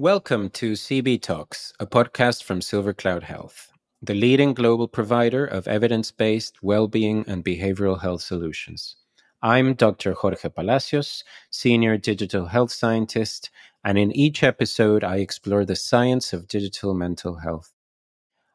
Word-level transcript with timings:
Welcome 0.00 0.48
to 0.52 0.72
CB 0.72 1.20
Talks, 1.20 1.74
a 1.78 1.86
podcast 1.86 2.42
from 2.42 2.62
Silver 2.62 2.94
Cloud 2.94 3.22
Health, 3.22 3.70
the 4.00 4.14
leading 4.14 4.54
global 4.54 4.88
provider 4.88 5.44
of 5.44 5.68
evidence 5.68 6.10
based 6.10 6.62
well 6.62 6.88
being 6.88 7.22
and 7.28 7.44
behavioral 7.44 8.00
health 8.00 8.22
solutions. 8.22 8.96
I'm 9.42 9.74
Dr. 9.74 10.14
Jorge 10.14 10.48
Palacios, 10.48 11.22
Senior 11.50 11.98
Digital 11.98 12.46
Health 12.46 12.72
Scientist, 12.72 13.50
and 13.84 13.98
in 13.98 14.10
each 14.12 14.42
episode, 14.42 15.04
I 15.04 15.16
explore 15.16 15.66
the 15.66 15.76
science 15.76 16.32
of 16.32 16.48
digital 16.48 16.94
mental 16.94 17.36
health. 17.36 17.70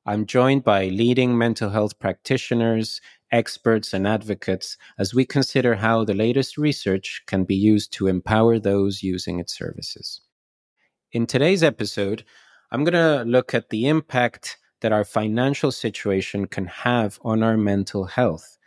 I'm 0.04 0.26
joined 0.26 0.64
by 0.64 0.88
leading 0.88 1.38
mental 1.38 1.70
health 1.70 2.00
practitioners, 2.00 3.02
experts, 3.32 3.94
and 3.94 4.08
advocates 4.08 4.78
as 4.98 5.14
we 5.14 5.28
consider 5.28 5.76
how 5.76 6.06
the 6.06 6.16
latest 6.16 6.58
research 6.58 7.22
can 7.28 7.44
be 7.44 7.56
used 7.56 7.94
to 7.94 8.08
empower 8.08 8.58
those 8.58 9.04
using 9.04 9.40
its 9.40 9.56
services. 9.56 10.22
In 11.12 11.28
today's 11.28 11.64
episode, 11.64 12.26
I'm 12.72 12.84
going 12.84 12.94
to 12.94 13.24
look 13.30 13.54
at 13.54 13.70
the 13.70 13.88
impact 13.88 14.58
that 14.82 14.92
our 14.92 15.06
financial 15.06 15.72
situation 15.72 16.48
can 16.48 16.66
have 16.66 17.20
on 17.22 17.44
our 17.44 17.58
mental 17.58 18.06
health. 18.06 18.58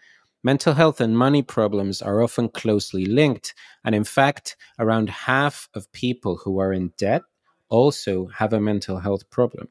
Mental 0.42 0.72
health 0.74 1.00
and 1.00 1.18
money 1.18 1.42
problems 1.42 2.00
are 2.00 2.22
often 2.22 2.48
closely 2.48 3.04
linked, 3.04 3.54
and 3.84 3.94
in 3.94 4.04
fact, 4.04 4.56
around 4.78 5.10
half 5.10 5.68
of 5.74 5.90
people 5.92 6.36
who 6.36 6.58
are 6.58 6.72
in 6.72 6.92
debt 6.96 7.22
also 7.68 8.28
have 8.28 8.52
a 8.52 8.60
mental 8.60 9.00
health 9.00 9.28
problem. 9.30 9.68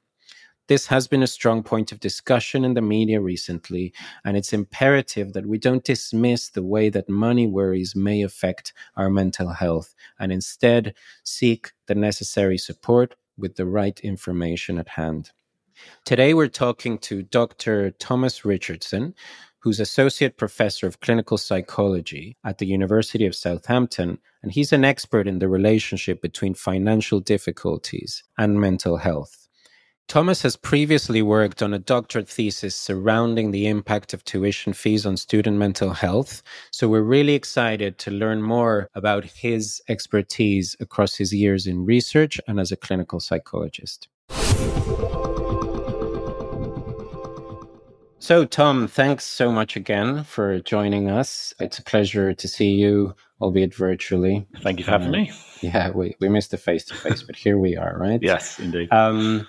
This 0.68 0.88
has 0.88 1.08
been 1.08 1.24
a 1.24 1.28
strong 1.28 1.64
point 1.64 1.94
of 1.94 2.02
discussion 2.02 2.66
in 2.66 2.74
the 2.74 2.82
media 2.82 3.22
recently, 3.22 3.94
and 4.26 4.36
it's 4.36 4.52
imperative 4.52 5.32
that 5.32 5.46
we 5.46 5.58
don't 5.58 5.84
dismiss 5.84 6.50
the 6.50 6.64
way 6.64 6.90
that 6.90 7.08
money 7.08 7.48
worries 7.48 7.96
may 7.96 8.22
affect 8.22 8.74
our 8.98 9.10
mental 9.10 9.50
health 9.54 9.96
and 10.20 10.30
instead 10.30 10.94
seek 11.24 11.72
the 11.88 11.96
necessary 11.96 12.58
support 12.58 13.16
with 13.38 13.56
the 13.56 13.66
right 13.66 13.98
information 14.02 14.78
at 14.78 14.90
hand. 14.90 15.32
Today, 16.04 16.34
we're 16.34 16.50
talking 16.50 16.98
to 17.00 17.24
Dr. 17.24 17.92
Thomas 17.92 18.44
Richardson, 18.44 19.14
who's 19.60 19.80
Associate 19.80 20.36
Professor 20.36 20.86
of 20.86 21.00
Clinical 21.00 21.38
Psychology 21.38 22.36
at 22.44 22.58
the 22.58 22.66
University 22.66 23.26
of 23.26 23.36
Southampton, 23.36 24.18
and 24.44 24.52
he's 24.52 24.74
an 24.74 24.84
expert 24.84 25.28
in 25.28 25.40
the 25.40 25.48
relationship 25.48 26.22
between 26.22 26.56
financial 26.56 27.22
difficulties 27.22 28.24
and 28.38 28.60
mental 28.60 28.98
health. 28.98 29.47
Thomas 30.08 30.42
has 30.44 30.56
previously 30.56 31.22
worked 31.22 31.62
on 31.62 31.74
a 31.74 31.80
doctorate 31.80 32.30
thesis 32.30 32.78
surrounding 32.78 33.52
the 33.52 33.68
impact 33.68 34.14
of 34.14 34.24
tuition 34.24 34.72
fees 34.72 35.06
on 35.06 35.18
student 35.18 35.58
mental 35.58 35.90
health. 35.90 36.42
So 36.72 36.88
we're 36.88 37.02
really 37.02 37.34
excited 37.34 37.98
to 38.00 38.12
learn 38.12 38.42
more 38.42 38.90
about 38.96 39.26
his 39.26 39.82
expertise 39.90 40.78
across 40.80 41.16
his 41.16 41.34
years 41.34 41.68
in 41.68 41.86
research 41.86 42.40
and 42.48 42.58
as 42.58 42.72
a 42.72 42.78
clinical 42.78 43.20
psychologist. 43.20 44.08
So, 48.20 48.46
Tom, 48.46 48.88
thanks 48.88 49.26
so 49.26 49.52
much 49.52 49.76
again 49.76 50.24
for 50.24 50.60
joining 50.60 51.10
us. 51.10 51.54
It's 51.60 51.80
a 51.80 51.84
pleasure 51.84 52.34
to 52.34 52.48
see 52.48 52.72
you, 52.72 53.14
albeit 53.42 53.76
virtually. 53.76 54.48
Thank 54.62 54.80
you 54.80 54.86
for 54.86 54.92
having 54.92 55.10
uh, 55.10 55.12
me. 55.12 55.32
Yeah, 55.62 55.92
we, 55.92 56.16
we 56.20 56.30
missed 56.30 56.52
the 56.52 56.58
face 56.58 56.86
to 56.86 56.94
face, 56.94 57.24
but 57.24 57.36
here 57.36 57.58
we 57.58 57.76
are, 57.76 57.98
right? 57.98 58.20
Yes, 58.22 58.58
indeed. 58.60 58.92
Um, 58.92 59.48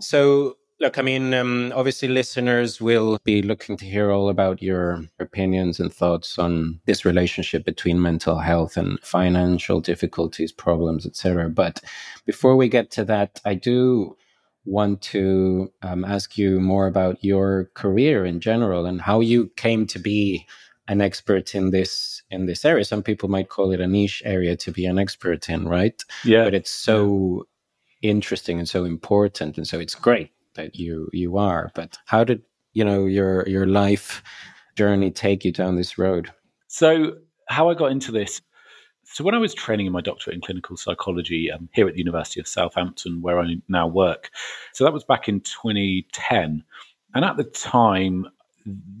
so, 0.00 0.56
look, 0.80 0.98
I 0.98 1.02
mean, 1.02 1.34
um, 1.34 1.72
obviously, 1.74 2.08
listeners 2.08 2.80
will 2.80 3.18
be 3.24 3.42
looking 3.42 3.76
to 3.78 3.84
hear 3.84 4.10
all 4.10 4.28
about 4.28 4.62
your 4.62 5.04
opinions 5.18 5.80
and 5.80 5.92
thoughts 5.92 6.38
on 6.38 6.80
this 6.86 7.04
relationship 7.04 7.64
between 7.64 8.02
mental 8.02 8.38
health 8.38 8.76
and 8.76 8.98
financial 9.00 9.80
difficulties, 9.80 10.52
problems, 10.52 11.06
etc. 11.06 11.48
But 11.48 11.80
before 12.26 12.56
we 12.56 12.68
get 12.68 12.90
to 12.92 13.04
that, 13.04 13.40
I 13.44 13.54
do 13.54 14.16
want 14.64 15.00
to 15.00 15.72
um, 15.82 16.04
ask 16.04 16.36
you 16.36 16.60
more 16.60 16.86
about 16.86 17.22
your 17.24 17.70
career 17.74 18.24
in 18.24 18.40
general 18.40 18.86
and 18.86 19.00
how 19.00 19.20
you 19.20 19.50
came 19.56 19.86
to 19.86 19.98
be 19.98 20.46
an 20.88 21.00
expert 21.00 21.54
in 21.54 21.70
this 21.70 22.22
in 22.30 22.46
this 22.46 22.64
area. 22.64 22.84
Some 22.84 23.02
people 23.02 23.28
might 23.28 23.48
call 23.48 23.70
it 23.70 23.80
a 23.80 23.86
niche 23.86 24.22
area 24.24 24.56
to 24.56 24.72
be 24.72 24.86
an 24.86 24.98
expert 24.98 25.48
in, 25.48 25.68
right? 25.68 26.02
Yeah. 26.24 26.44
But 26.44 26.54
it's 26.54 26.70
so 26.70 27.46
interesting 28.02 28.58
and 28.58 28.68
so 28.68 28.84
important 28.84 29.56
and 29.56 29.66
so 29.66 29.78
it's 29.78 29.94
great 29.94 30.30
that 30.54 30.76
you 30.76 31.08
you 31.12 31.36
are. 31.36 31.70
But 31.74 31.98
how 32.06 32.24
did 32.24 32.42
you 32.72 32.84
know 32.84 33.06
your 33.06 33.48
your 33.48 33.66
life 33.66 34.22
journey 34.76 35.10
take 35.10 35.44
you 35.44 35.52
down 35.52 35.76
this 35.76 35.98
road? 35.98 36.30
So 36.68 37.16
how 37.50 37.68
i 37.68 37.74
got 37.74 37.90
into 37.90 38.12
this 38.12 38.40
so 39.04 39.24
when 39.24 39.34
i 39.34 39.38
was 39.38 39.52
training 39.52 39.86
in 39.86 39.92
my 39.92 40.00
doctorate 40.00 40.34
in 40.34 40.40
clinical 40.40 40.76
psychology 40.76 41.50
um, 41.50 41.68
here 41.72 41.86
at 41.86 41.94
the 41.94 41.98
university 41.98 42.40
of 42.40 42.48
southampton 42.48 43.20
where 43.20 43.38
i 43.38 43.56
now 43.68 43.86
work 43.86 44.30
so 44.72 44.84
that 44.84 44.92
was 44.92 45.04
back 45.04 45.28
in 45.28 45.40
2010 45.40 46.64
and 47.14 47.24
at 47.24 47.36
the 47.36 47.44
time 47.44 48.26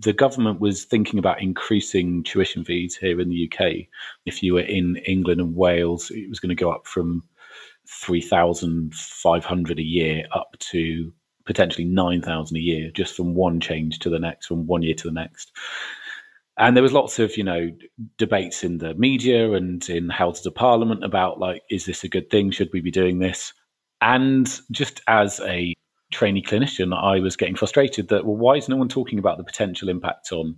the 0.00 0.12
government 0.12 0.58
was 0.58 0.84
thinking 0.84 1.18
about 1.18 1.40
increasing 1.40 2.22
tuition 2.24 2.64
fees 2.64 2.96
here 2.96 3.20
in 3.20 3.28
the 3.28 3.46
UK. 3.46 3.86
If 4.24 4.42
you 4.42 4.54
were 4.54 4.62
in 4.62 4.96
England 5.06 5.38
and 5.38 5.54
Wales, 5.54 6.10
it 6.10 6.30
was 6.30 6.40
going 6.40 6.48
to 6.48 6.54
go 6.54 6.72
up 6.72 6.86
from 6.86 7.22
3,500 7.90 9.78
a 9.78 9.82
year 9.82 10.24
up 10.32 10.56
to 10.58 11.12
potentially 11.44 11.84
9,000 11.84 12.56
a 12.56 12.60
year 12.60 12.90
just 12.94 13.16
from 13.16 13.34
one 13.34 13.60
change 13.60 13.98
to 14.00 14.10
the 14.10 14.18
next, 14.18 14.46
from 14.46 14.66
one 14.66 14.82
year 14.82 14.94
to 14.94 15.08
the 15.08 15.12
next. 15.12 15.50
And 16.56 16.76
there 16.76 16.82
was 16.82 16.92
lots 16.92 17.18
of, 17.18 17.36
you 17.36 17.44
know, 17.44 17.70
debates 18.18 18.62
in 18.62 18.78
the 18.78 18.94
media 18.94 19.52
and 19.52 19.88
in 19.88 20.10
Houses 20.10 20.46
of 20.46 20.54
Parliament 20.54 21.02
about 21.02 21.40
like, 21.40 21.62
is 21.70 21.86
this 21.86 22.04
a 22.04 22.08
good 22.08 22.30
thing? 22.30 22.50
Should 22.50 22.70
we 22.72 22.80
be 22.80 22.90
doing 22.90 23.18
this? 23.18 23.52
And 24.00 24.60
just 24.70 25.00
as 25.08 25.40
a 25.40 25.74
trainee 26.12 26.42
clinician, 26.42 26.96
I 26.96 27.18
was 27.18 27.36
getting 27.36 27.56
frustrated 27.56 28.08
that, 28.08 28.24
well, 28.24 28.36
why 28.36 28.54
is 28.56 28.68
no 28.68 28.76
one 28.76 28.88
talking 28.88 29.18
about 29.18 29.38
the 29.38 29.44
potential 29.44 29.88
impact 29.88 30.32
on 30.32 30.56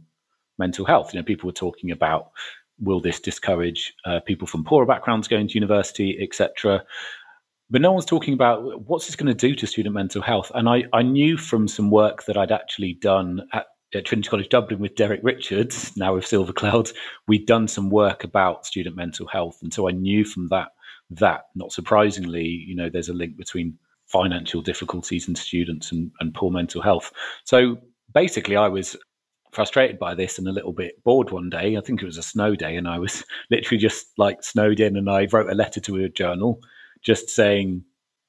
mental 0.59 0.84
health? 0.84 1.15
You 1.15 1.21
know, 1.21 1.25
people 1.25 1.47
were 1.47 1.53
talking 1.53 1.91
about 1.91 2.32
will 2.81 3.00
this 3.00 3.21
discourage 3.21 3.94
uh, 4.04 4.19
people 4.21 4.47
from 4.47 4.65
poorer 4.65 4.87
backgrounds 4.87 5.28
going 5.28 5.47
to 5.47 5.54
university, 5.54 6.19
etc 6.21 6.84
but 7.72 7.81
no 7.81 7.91
one's 7.91 8.05
talking 8.05 8.34
about 8.34 8.87
what's 8.87 9.06
this 9.06 9.16
going 9.16 9.34
to 9.34 9.49
do 9.49 9.55
to 9.55 9.66
student 9.66 9.94
mental 9.94 10.21
health. 10.21 10.53
And 10.55 10.69
I, 10.69 10.84
I 10.93 11.00
knew 11.00 11.38
from 11.38 11.66
some 11.66 11.91
work 11.91 12.25
that 12.27 12.37
I'd 12.37 12.53
actually 12.53 12.93
done 12.93 13.49
at, 13.55 13.65
at 13.94 14.05
Trinity 14.05 14.28
College 14.28 14.50
Dublin 14.50 14.78
with 14.78 14.94
Derek 14.94 15.21
Richards, 15.22 15.97
now 15.97 16.15
with 16.15 16.27
Silver 16.27 16.53
Cloud, 16.53 16.91
we'd 17.27 17.47
done 17.47 17.66
some 17.66 17.88
work 17.88 18.25
about 18.25 18.66
student 18.66 18.94
mental 18.94 19.27
health. 19.27 19.59
And 19.62 19.72
so 19.72 19.88
I 19.88 19.93
knew 19.93 20.22
from 20.22 20.49
that 20.49 20.69
that, 21.09 21.44
not 21.55 21.72
surprisingly, 21.72 22.44
you 22.44 22.77
know, 22.77 22.91
there's 22.91 23.09
a 23.09 23.15
link 23.15 23.38
between 23.38 23.78
financial 24.04 24.60
difficulties 24.60 25.27
in 25.27 25.34
students 25.34 25.91
and, 25.91 26.12
and 26.21 26.34
poor 26.34 26.50
mental 26.50 26.83
health. 26.83 27.10
So 27.44 27.78
basically, 28.12 28.56
I 28.56 28.69
was 28.69 28.97
frustrated 29.50 29.99
by 29.99 30.15
this 30.15 30.39
and 30.39 30.47
a 30.47 30.53
little 30.53 30.75
bit 30.75 31.03
bored 31.04 31.31
one 31.31 31.49
day. 31.49 31.78
I 31.78 31.81
think 31.81 32.03
it 32.03 32.06
was 32.06 32.19
a 32.19 32.22
snow 32.22 32.54
day, 32.54 32.77
and 32.77 32.87
I 32.87 32.99
was 32.99 33.25
literally 33.50 33.78
just 33.78 34.09
like 34.19 34.43
snowed 34.43 34.78
in, 34.78 34.99
and 34.99 35.09
I 35.09 35.27
wrote 35.33 35.50
a 35.50 35.54
letter 35.54 35.81
to 35.81 36.04
a 36.04 36.10
journal 36.10 36.60
just 37.02 37.30
saying, 37.30 37.84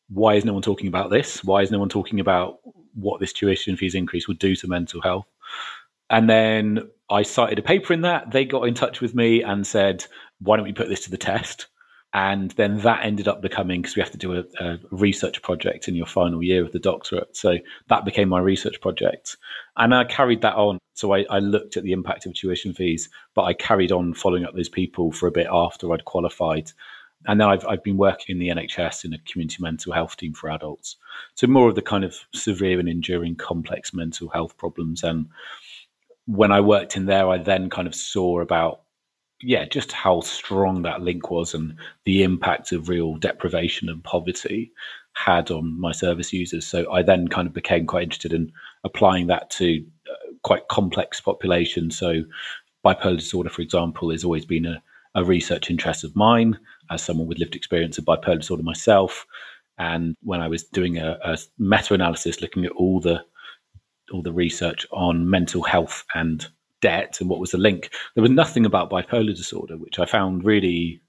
why 0.09 0.35
is 0.35 0.45
no 0.45 0.53
one 0.53 0.61
talking 0.61 0.88
about 0.88 1.09
this? 1.09 1.44
Why 1.44 1.61
is 1.61 1.72
no 1.72 1.79
one 1.79 1.89
talking 1.89 2.19
about 2.19 2.59
what 2.94 3.19
this 3.19 3.34
tuition 3.34 3.78
fees 3.78 3.95
increase 3.95 4.28
would 4.28 4.39
do 4.39 4.56
to 4.57 4.67
mental 4.67 5.01
health? 5.01 5.25
And 6.09 6.29
then 6.29 6.89
I 7.09 7.23
cited 7.23 7.59
a 7.59 7.63
paper 7.63 7.94
in 7.94 8.01
that. 8.01 8.31
They 8.31 8.45
got 8.45 8.67
in 8.67 8.73
touch 8.73 9.01
with 9.01 9.16
me 9.16 9.41
and 9.41 9.66
said, 9.66 10.06
why 10.39 10.57
don't 10.57 10.66
we 10.66 10.73
put 10.73 10.89
this 10.89 11.06
to 11.06 11.12
the 11.12 11.17
test? 11.17 11.67
And 12.16 12.51
then 12.51 12.78
that 12.81 13.03
ended 13.03 13.28
up 13.28 13.41
becoming 13.41 13.81
because 13.81 13.95
we 13.95 14.01
have 14.01 14.12
to 14.12 14.19
do 14.19 14.35
a, 14.38 14.44
a, 14.59 14.78
research 14.91 15.41
project 15.41 15.88
in 15.88 15.95
your 15.95 16.06
final 16.06 16.44
year 16.44 16.63
of 16.63 16.72
the 16.72 16.78
doctorate. 16.78 17.35
So 17.35 17.57
that 17.89 18.06
became 18.06 18.29
my 18.29 18.39
research 18.39 18.79
project. 18.81 19.35
And 19.78 19.95
I 19.95 20.03
carried 20.03 20.44
that 20.44 20.53
on. 20.53 20.78
So 20.94 21.16
I, 21.16 21.25
I 21.31 21.39
looked 21.39 21.75
at 21.75 21.83
the 21.83 21.92
impact 21.92 22.27
of 22.27 22.36
tuition 22.36 22.74
fees, 22.74 23.09
but 23.33 23.44
I 23.44 23.53
carried 23.53 23.92
on 23.92 24.13
following 24.13 24.45
up 24.45 24.53
those 24.53 24.69
people 24.69 25.12
for 25.12 25.25
a 25.25 25.31
bit 25.31 25.48
after 25.51 25.92
I'd 25.92 26.06
qualified 26.06 26.71
and 27.25 27.40
then 27.40 27.48
I've, 27.48 27.66
I've 27.66 27.84
been 27.84 27.98
working 27.98 28.36
in 28.36 28.40
the 28.40 28.50
NHS 28.50 29.06
in 29.06 29.14
a 29.14 29.20
community 29.20 29.58
mental 29.60 29.94
health 29.94 30.18
team 30.18 30.34
for 30.34 30.50
adults. 30.50 30.98
So 31.36 31.48
more 31.48 31.70
of 31.70 31.75
the 31.75 31.81
kind 31.81 32.04
of 32.04 32.16
severe 32.34 32.80
and 32.80 32.90
enduring 32.90 33.36
complex 33.36 33.94
mental 33.94 34.30
health 34.30 34.58
problems. 34.58 35.04
And 35.04 35.28
when 36.25 36.52
I 36.52 36.62
worked 36.62 36.98
in 36.98 37.06
there, 37.06 37.30
I 37.30 37.38
then 37.38 37.70
kind 37.70 37.88
of 37.88 37.96
saw 37.96 38.42
about, 38.42 38.81
yeah, 39.42 39.66
just 39.66 39.92
how 39.92 40.22
strong 40.22 40.81
that 40.81 41.02
link 41.02 41.30
was 41.30 41.54
and 41.54 41.75
the 42.06 42.24
impact 42.24 42.72
of 42.72 42.90
real 42.90 43.16
deprivation 43.16 43.90
and 43.90 44.04
poverty 44.04 44.72
had 45.14 45.52
on 45.52 45.80
my 45.80 45.92
service 45.92 46.34
users. 46.34 46.66
So 46.66 46.92
I 46.92 47.04
then 47.04 47.28
kind 47.28 47.48
of 47.48 47.54
became 47.54 47.86
quite 47.86 48.04
interested 48.04 48.34
in 48.34 48.52
applying 48.84 49.28
that 49.28 49.50
to 49.52 49.86
uh, 50.10 50.34
quite 50.44 50.68
complex 50.68 51.22
populations. 51.22 51.98
So 51.98 52.24
bipolar 52.84 53.18
disorder, 53.18 53.50
for 53.50 53.62
example, 53.62 54.12
has 54.12 54.24
always 54.24 54.46
been 54.46 54.66
a 54.66 54.81
a 55.16 55.24
research 55.24 55.70
interest 55.70 56.04
of 56.04 56.16
mine 56.16 56.58
as 56.89 57.03
someone 57.03 57.27
with 57.27 57.39
lived 57.39 57.56
experience 57.56 57.97
of 57.97 58.06
bipolar 58.06 58.39
disorder 58.39 58.63
myself. 58.63 59.25
And 59.77 60.15
when 60.21 60.41
I 60.41 60.47
was 60.47 60.63
doing 60.63 60.97
a, 60.97 61.18
a 61.24 61.38
meta-analysis 61.57 62.41
looking 62.41 62.65
at 62.65 62.71
all 62.74 63.00
the 63.00 63.24
all 64.12 64.21
the 64.21 64.33
research 64.33 64.85
on 64.91 65.30
mental 65.30 65.63
health 65.63 66.03
and 66.13 66.45
debt 66.81 67.18
and 67.19 67.30
what 67.30 67.39
was 67.39 67.51
the 67.51 67.57
link, 67.57 67.89
there 68.13 68.21
was 68.21 68.30
nothing 68.30 68.65
about 68.65 68.89
bipolar 68.89 69.35
disorder, 69.35 69.77
which 69.77 69.97
I 69.97 70.06
found 70.06 70.44
really 70.44 71.01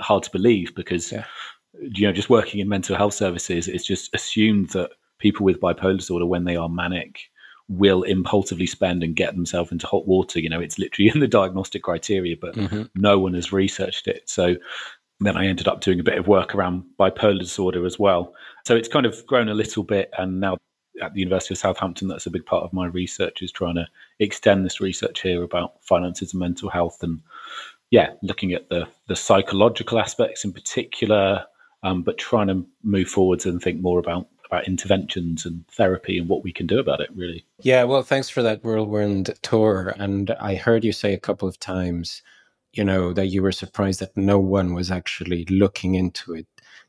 hard 0.00 0.22
to 0.24 0.30
believe 0.30 0.74
because 0.74 1.12
yeah. 1.12 1.24
you 1.80 2.06
know, 2.06 2.12
just 2.12 2.28
working 2.28 2.60
in 2.60 2.68
mental 2.68 2.96
health 2.96 3.14
services, 3.14 3.68
it's 3.68 3.86
just 3.86 4.14
assumed 4.14 4.70
that 4.70 4.90
people 5.18 5.44
with 5.44 5.60
bipolar 5.60 5.96
disorder, 5.96 6.26
when 6.26 6.44
they 6.44 6.56
are 6.56 6.68
manic, 6.68 7.20
will 7.68 8.02
impulsively 8.02 8.66
spend 8.66 9.02
and 9.02 9.16
get 9.16 9.34
themselves 9.34 9.72
into 9.72 9.86
hot 9.86 10.06
water. 10.06 10.38
You 10.40 10.48
know, 10.48 10.60
it's 10.60 10.78
literally 10.78 11.10
in 11.14 11.20
the 11.20 11.28
diagnostic 11.28 11.82
criteria, 11.82 12.36
but 12.40 12.54
mm-hmm. 12.54 12.82
no 12.94 13.18
one 13.18 13.34
has 13.34 13.52
researched 13.52 14.06
it. 14.06 14.28
So 14.28 14.56
then 15.20 15.36
I 15.36 15.46
ended 15.46 15.68
up 15.68 15.80
doing 15.80 16.00
a 16.00 16.04
bit 16.04 16.18
of 16.18 16.28
work 16.28 16.54
around 16.54 16.84
bipolar 16.98 17.38
disorder 17.38 17.86
as 17.86 17.98
well. 17.98 18.34
So 18.66 18.76
it's 18.76 18.88
kind 18.88 19.06
of 19.06 19.26
grown 19.26 19.48
a 19.48 19.54
little 19.54 19.82
bit. 19.82 20.10
And 20.18 20.40
now 20.40 20.58
at 21.02 21.14
the 21.14 21.20
University 21.20 21.54
of 21.54 21.58
Southampton, 21.58 22.08
that's 22.08 22.26
a 22.26 22.30
big 22.30 22.44
part 22.44 22.64
of 22.64 22.72
my 22.72 22.86
research 22.86 23.42
is 23.42 23.52
trying 23.52 23.76
to 23.76 23.86
extend 24.18 24.64
this 24.64 24.80
research 24.80 25.22
here 25.22 25.42
about 25.42 25.82
finances 25.82 26.32
and 26.32 26.40
mental 26.40 26.68
health 26.68 27.02
and 27.02 27.20
yeah, 27.90 28.10
looking 28.22 28.52
at 28.52 28.68
the 28.68 28.88
the 29.06 29.16
psychological 29.16 29.98
aspects 29.98 30.44
in 30.44 30.52
particular, 30.52 31.44
um, 31.82 32.02
but 32.02 32.18
trying 32.18 32.48
to 32.48 32.66
move 32.82 33.08
forwards 33.08 33.46
and 33.46 33.62
think 33.62 33.80
more 33.80 33.98
about 33.98 34.26
about 34.44 34.66
interventions 34.66 35.44
and 35.44 35.66
therapy 35.68 36.18
and 36.18 36.28
what 36.28 36.42
we 36.42 36.52
can 36.52 36.66
do 36.66 36.78
about 36.78 37.00
it, 37.00 37.10
really. 37.14 37.44
Yeah, 37.62 37.84
well, 37.84 38.02
thanks 38.02 38.28
for 38.28 38.42
that 38.42 38.64
whirlwind 38.64 39.34
tour. 39.42 39.94
And 39.98 40.30
I 40.40 40.54
heard 40.54 40.84
you 40.84 40.92
say 40.92 41.14
a 41.14 41.18
couple 41.18 41.48
of 41.48 41.58
times, 41.58 42.22
you 42.76 42.84
know, 42.84 43.12
that 43.12 43.26
you 43.26 43.42
were 43.42 43.52
surprised 43.52 44.00
that 44.00 44.16
no 44.16 44.38
one 44.38 44.74
was 44.74 44.90
actually 44.90 45.44
looking 45.46 45.94
into 45.94 46.34
it 46.34 46.46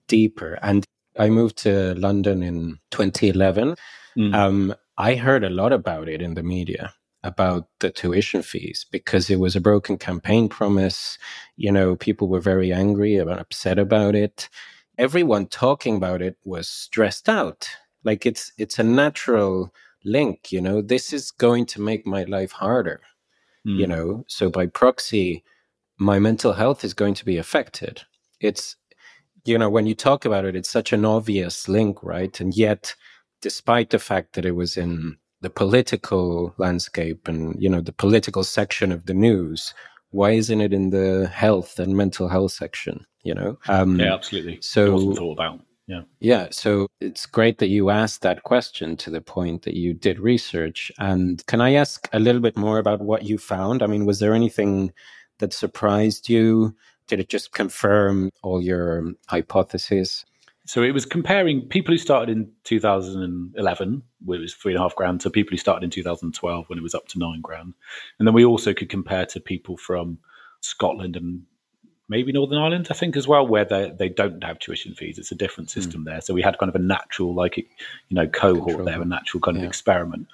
deeper. 0.08 0.60
And 0.62 0.86
I 1.18 1.30
moved 1.30 1.58
to 1.60 1.96
London 1.96 2.44
in 2.44 2.80
2011. 2.92 3.76
Mm. 4.18 4.36
Um, 4.36 4.76
I 4.98 5.16
heard 5.16 5.44
a 5.44 5.50
lot 5.50 5.74
about 5.74 6.10
it 6.10 6.22
in 6.22 6.34
the 6.34 6.44
media 6.44 6.94
about 7.24 7.68
the 7.80 7.90
tuition 7.90 8.42
fees 8.42 8.86
because 8.92 9.30
it 9.30 9.40
was 9.40 9.56
a 9.56 9.62
broken 9.62 9.98
campaign 9.98 10.50
promise. 10.50 11.18
You 11.56 11.72
know, 11.72 11.96
people 11.96 12.28
were 12.28 12.40
very 12.40 12.72
angry 12.72 13.18
and 13.18 13.30
upset 13.30 13.80
about 13.80 14.16
it 14.16 14.50
everyone 14.98 15.48
talking 15.48 15.96
about 15.96 16.22
it 16.22 16.38
was 16.44 16.68
stressed 16.68 17.30
out. 17.30 17.70
Like 18.04 18.26
it's 18.26 18.52
it's 18.58 18.80
a 18.80 18.84
natural 18.84 19.74
link, 20.04 20.52
you 20.52 20.62
know. 20.62 20.82
This 20.82 21.14
is 21.14 21.32
going 21.32 21.66
to 21.68 21.82
make 21.82 22.06
my 22.06 22.24
life 22.24 22.52
harder, 22.52 23.02
mm. 23.66 23.78
you 23.78 23.88
know. 23.88 24.26
So 24.28 24.50
by 24.50 24.68
proxy, 24.68 25.44
my 25.98 26.20
mental 26.20 26.54
health 26.54 26.84
is 26.84 26.94
going 26.94 27.14
to 27.16 27.26
be 27.26 27.38
affected. 27.38 28.02
It's 28.40 28.76
you 29.46 29.58
know 29.58 29.70
when 29.70 29.86
you 29.86 29.96
talk 29.96 30.26
about 30.26 30.46
it, 30.46 30.56
it's 30.56 30.70
such 30.70 30.94
an 30.94 31.06
obvious 31.06 31.68
link, 31.68 32.04
right? 32.04 32.40
And 32.40 32.54
yet, 32.56 32.96
despite 33.42 33.90
the 33.90 34.00
fact 34.00 34.34
that 34.34 34.46
it 34.46 34.56
was 34.56 34.78
in 34.78 35.18
the 35.42 35.50
political 35.50 36.54
landscape 36.58 37.28
and 37.28 37.56
you 37.62 37.70
know 37.70 37.82
the 37.82 37.94
political 37.94 38.44
section 38.44 38.92
of 38.92 39.06
the 39.06 39.14
news, 39.14 39.74
why 40.12 40.32
isn't 40.32 40.62
it 40.62 40.74
in 40.74 40.90
the 40.90 41.28
health 41.34 41.80
and 41.80 41.96
mental 41.96 42.28
health 42.28 42.52
section? 42.52 43.06
you 43.28 43.34
know 43.34 43.58
um, 43.68 44.00
yeah 44.00 44.14
absolutely 44.14 44.58
so 44.62 44.94
wasn't 44.94 45.18
thought 45.18 45.34
about 45.34 45.60
yeah 45.88 46.02
yeah 46.22 46.48
so 46.50 46.88
it's 47.02 47.26
great 47.26 47.58
that 47.58 47.68
you 47.68 47.90
asked 47.90 48.22
that 48.22 48.44
question 48.44 48.96
to 48.96 49.10
the 49.10 49.20
point 49.22 49.64
that 49.64 49.74
you 49.74 49.94
did 49.94 50.18
research 50.20 50.92
and 50.98 51.46
can 51.48 51.60
i 51.60 51.74
ask 51.74 52.08
a 52.14 52.20
little 52.20 52.42
bit 52.42 52.56
more 52.56 52.80
about 52.80 53.02
what 53.02 53.24
you 53.24 53.38
found 53.38 53.84
i 53.84 53.88
mean 53.88 54.06
was 54.06 54.20
there 54.20 54.34
anything 54.34 54.94
that 55.40 55.54
surprised 55.54 56.30
you 56.30 56.76
did 57.08 57.20
it 57.20 57.30
just 57.30 57.52
confirm 57.52 58.30
all 58.44 58.62
your 58.62 59.14
hypotheses 59.28 60.26
so 60.66 60.84
it 60.84 60.92
was 60.92 61.06
comparing 61.06 61.62
people 61.62 61.94
who 61.94 61.98
started 61.98 62.30
in 62.36 62.52
2011 62.66 64.04
when 64.26 64.38
it 64.38 64.42
was 64.42 64.54
three 64.54 64.74
and 64.74 64.80
a 64.80 64.82
half 64.82 64.96
grand 64.96 65.22
to 65.22 65.30
people 65.30 65.52
who 65.52 65.58
started 65.58 65.84
in 65.84 65.90
2012 65.90 66.70
when 66.70 66.78
it 66.78 66.84
was 66.84 66.96
up 66.96 67.08
to 67.08 67.20
nine 67.20 67.42
grand 67.42 67.74
and 68.20 68.28
then 68.28 68.34
we 68.34 68.46
also 68.46 68.74
could 68.74 68.90
compare 68.90 69.26
to 69.26 69.40
people 69.40 69.78
from 69.78 70.18
scotland 70.62 71.16
and 71.16 71.44
maybe 72.10 72.32
Northern 72.32 72.58
Ireland, 72.58 72.88
I 72.90 72.94
think, 72.94 73.18
as 73.18 73.28
well, 73.28 73.46
where 73.46 73.66
they 73.66 73.92
they 73.98 74.10
don't 74.10 74.44
have 74.44 74.60
tuition 74.60 74.94
fees. 74.94 75.18
It's 75.18 75.32
a 75.32 75.36
different 75.36 75.72
hmm. 75.72 75.80
system 75.80 76.02
mm. 76.02 76.06
there. 76.06 76.22
So 76.22 76.34
we 76.34 76.42
had 76.42 76.58
kind 76.58 76.70
of 76.70 76.76
a 76.76 76.84
natural, 76.84 77.34
like 77.34 77.58
you 77.58 77.66
know, 78.12 78.28
cohort 78.28 78.68
Control. 78.68 78.86
there, 78.86 79.02
a 79.02 79.06
natural 79.06 79.42
kind 79.42 79.58
yeah. 79.58 79.64
of 79.64 79.70
experiment, 79.70 80.28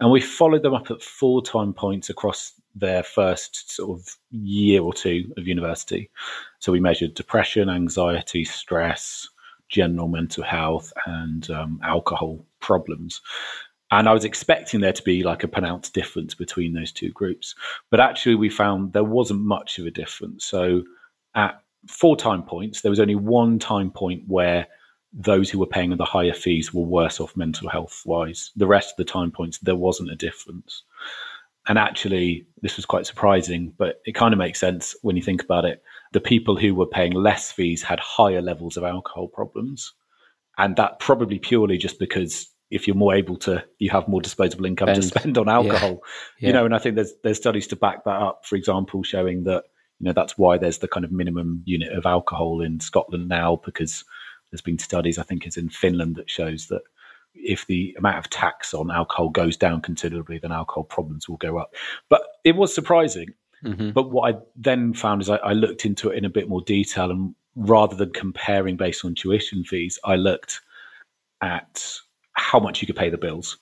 and 0.00 0.10
we 0.10 0.20
followed 0.20 0.62
them 0.62 0.74
up 0.74 0.90
at 0.90 1.02
four 1.02 1.42
time 1.42 1.72
points 1.72 2.10
across 2.10 2.52
their 2.76 3.02
first 3.02 3.72
sort 3.74 3.98
of 3.98 4.16
year 4.30 4.82
or 4.82 4.92
two 4.92 5.32
of 5.36 5.48
university. 5.48 6.10
So 6.58 6.70
we 6.70 6.80
measured 6.80 7.14
depression, 7.14 7.68
anxiety, 7.68 8.44
stress, 8.44 9.28
general 9.68 10.08
mental 10.08 10.44
health, 10.44 10.92
and 11.06 11.50
um, 11.50 11.80
alcohol 11.82 12.44
problems. 12.60 13.22
And 13.90 14.08
I 14.08 14.12
was 14.12 14.24
expecting 14.24 14.80
there 14.80 14.92
to 14.92 15.02
be 15.02 15.22
like 15.22 15.44
a 15.44 15.48
pronounced 15.48 15.94
difference 15.94 16.34
between 16.34 16.72
those 16.72 16.92
two 16.92 17.10
groups. 17.12 17.54
But 17.90 18.00
actually, 18.00 18.34
we 18.34 18.50
found 18.50 18.92
there 18.92 19.04
wasn't 19.04 19.40
much 19.40 19.78
of 19.78 19.86
a 19.86 19.90
difference. 19.90 20.44
So 20.44 20.82
at 21.34 21.62
four 21.88 22.16
time 22.16 22.42
points, 22.42 22.80
there 22.80 22.90
was 22.90 23.00
only 23.00 23.14
one 23.14 23.58
time 23.58 23.90
point 23.90 24.24
where 24.26 24.66
those 25.12 25.48
who 25.48 25.58
were 25.58 25.66
paying 25.66 25.96
the 25.96 26.04
higher 26.04 26.34
fees 26.34 26.74
were 26.74 26.82
worse 26.82 27.20
off 27.20 27.36
mental 27.36 27.68
health 27.68 28.02
wise. 28.04 28.50
The 28.56 28.66
rest 28.66 28.90
of 28.90 28.96
the 28.96 29.10
time 29.10 29.30
points, 29.30 29.58
there 29.58 29.76
wasn't 29.76 30.10
a 30.10 30.16
difference. 30.16 30.82
And 31.68 31.78
actually, 31.78 32.46
this 32.62 32.76
was 32.76 32.86
quite 32.86 33.06
surprising, 33.06 33.72
but 33.76 34.00
it 34.04 34.14
kind 34.14 34.32
of 34.32 34.38
makes 34.38 34.60
sense 34.60 34.94
when 35.02 35.16
you 35.16 35.22
think 35.22 35.42
about 35.42 35.64
it. 35.64 35.82
The 36.12 36.20
people 36.20 36.56
who 36.56 36.74
were 36.74 36.86
paying 36.86 37.12
less 37.12 37.50
fees 37.50 37.82
had 37.82 37.98
higher 38.00 38.40
levels 38.40 38.76
of 38.76 38.84
alcohol 38.84 39.28
problems. 39.28 39.92
And 40.58 40.76
that 40.76 41.00
probably 41.00 41.38
purely 41.38 41.76
just 41.76 41.98
because 41.98 42.48
if 42.70 42.86
you're 42.86 42.96
more 42.96 43.14
able 43.14 43.36
to, 43.38 43.64
you 43.78 43.90
have 43.90 44.08
more 44.08 44.20
disposable 44.20 44.64
income 44.64 44.88
spend. 44.88 45.02
to 45.02 45.08
spend 45.08 45.38
on 45.38 45.48
alcohol. 45.48 45.88
Yeah. 45.90 45.96
Yeah. 46.38 46.46
You 46.46 46.52
know, 46.52 46.64
and 46.66 46.74
I 46.74 46.78
think 46.78 46.94
there's 46.94 47.12
there's 47.22 47.36
studies 47.36 47.66
to 47.68 47.76
back 47.76 48.04
that 48.04 48.22
up. 48.22 48.46
For 48.46 48.56
example, 48.56 49.02
showing 49.02 49.44
that 49.44 49.64
you 49.98 50.06
know 50.06 50.12
that's 50.12 50.38
why 50.38 50.58
there's 50.58 50.78
the 50.78 50.88
kind 50.88 51.04
of 51.04 51.12
minimum 51.12 51.62
unit 51.64 51.92
of 51.92 52.06
alcohol 52.06 52.60
in 52.60 52.80
Scotland 52.80 53.28
now 53.28 53.60
because 53.64 54.04
there's 54.50 54.62
been 54.62 54.78
studies 54.78 55.18
I 55.18 55.22
think 55.22 55.46
is 55.46 55.56
in 55.56 55.68
Finland 55.68 56.16
that 56.16 56.30
shows 56.30 56.68
that 56.68 56.82
if 57.36 57.66
the 57.66 57.94
amount 57.98 58.18
of 58.18 58.30
tax 58.30 58.74
on 58.74 58.90
alcohol 58.90 59.28
goes 59.28 59.56
down 59.56 59.82
considerably, 59.82 60.38
then 60.38 60.52
alcohol 60.52 60.84
problems 60.84 61.28
will 61.28 61.36
go 61.36 61.58
up. 61.58 61.74
But 62.08 62.22
it 62.44 62.56
was 62.56 62.74
surprising. 62.74 63.34
Mm-hmm. 63.64 63.90
But 63.90 64.10
what 64.10 64.34
I 64.34 64.38
then 64.54 64.94
found 64.94 65.22
is 65.22 65.30
I, 65.30 65.36
I 65.36 65.52
looked 65.52 65.84
into 65.84 66.10
it 66.10 66.18
in 66.18 66.24
a 66.24 66.30
bit 66.30 66.48
more 66.48 66.62
detail, 66.62 67.10
and 67.10 67.34
rather 67.54 67.96
than 67.96 68.10
comparing 68.10 68.76
based 68.76 69.04
on 69.04 69.14
tuition 69.14 69.64
fees, 69.64 69.98
I 70.04 70.16
looked 70.16 70.60
at 71.42 71.98
how 72.32 72.60
much 72.60 72.80
you 72.80 72.86
could 72.86 72.96
pay 72.96 73.10
the 73.10 73.18
bills. 73.18 73.58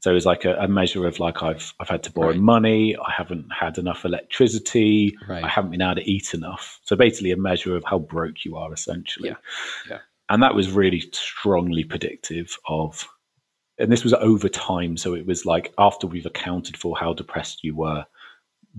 So 0.00 0.10
it 0.10 0.14
was 0.14 0.26
like 0.26 0.44
a, 0.44 0.54
a, 0.56 0.68
measure 0.68 1.06
of 1.06 1.18
like 1.18 1.42
I've 1.42 1.74
I've 1.80 1.88
had 1.88 2.04
to 2.04 2.12
borrow 2.12 2.28
right. 2.28 2.38
money, 2.38 2.96
I 2.96 3.10
haven't 3.10 3.46
had 3.50 3.78
enough 3.78 4.04
electricity, 4.04 5.16
right. 5.28 5.42
I 5.42 5.48
haven't 5.48 5.72
been 5.72 5.82
able 5.82 5.96
to 5.96 6.08
eat 6.08 6.32
enough. 6.32 6.78
So 6.84 6.94
basically 6.94 7.32
a 7.32 7.36
measure 7.36 7.74
of 7.74 7.82
how 7.84 7.98
broke 7.98 8.44
you 8.44 8.56
are 8.56 8.72
essentially. 8.72 9.30
Yeah. 9.30 9.36
Yeah. 9.90 9.98
And 10.28 10.42
that 10.42 10.54
was 10.54 10.70
really 10.70 11.00
strongly 11.12 11.84
predictive 11.84 12.58
of 12.68 13.06
and 13.78 13.92
this 13.92 14.04
was 14.04 14.14
over 14.14 14.48
time. 14.48 14.96
So 14.96 15.14
it 15.14 15.26
was 15.26 15.44
like 15.44 15.72
after 15.78 16.06
we've 16.06 16.26
accounted 16.26 16.76
for 16.76 16.96
how 16.98 17.12
depressed 17.12 17.62
you 17.62 17.74
were, 17.76 18.06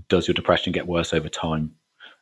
does 0.09 0.27
your 0.27 0.33
depression 0.33 0.73
get 0.73 0.87
worse 0.87 1.13
over 1.13 1.29
time 1.29 1.71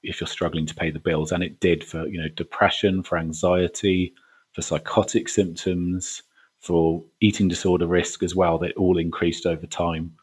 if 0.03 0.19
you're 0.19 0.27
struggling 0.27 0.65
to 0.65 0.75
pay 0.75 0.91
the 0.91 0.99
bills? 0.99 1.31
And 1.31 1.43
it 1.43 1.59
did 1.59 1.83
for, 1.83 2.07
you 2.07 2.21
know, 2.21 2.29
depression, 2.29 3.03
for 3.03 3.17
anxiety, 3.17 4.13
for 4.51 4.61
psychotic 4.61 5.29
symptoms, 5.29 6.21
for 6.59 7.03
eating 7.21 7.47
disorder 7.47 7.87
risk 7.87 8.23
as 8.23 8.35
well 8.35 8.57
that 8.59 8.75
all 8.75 8.97
increased 8.97 9.45
over 9.45 9.67
time. 9.67 10.13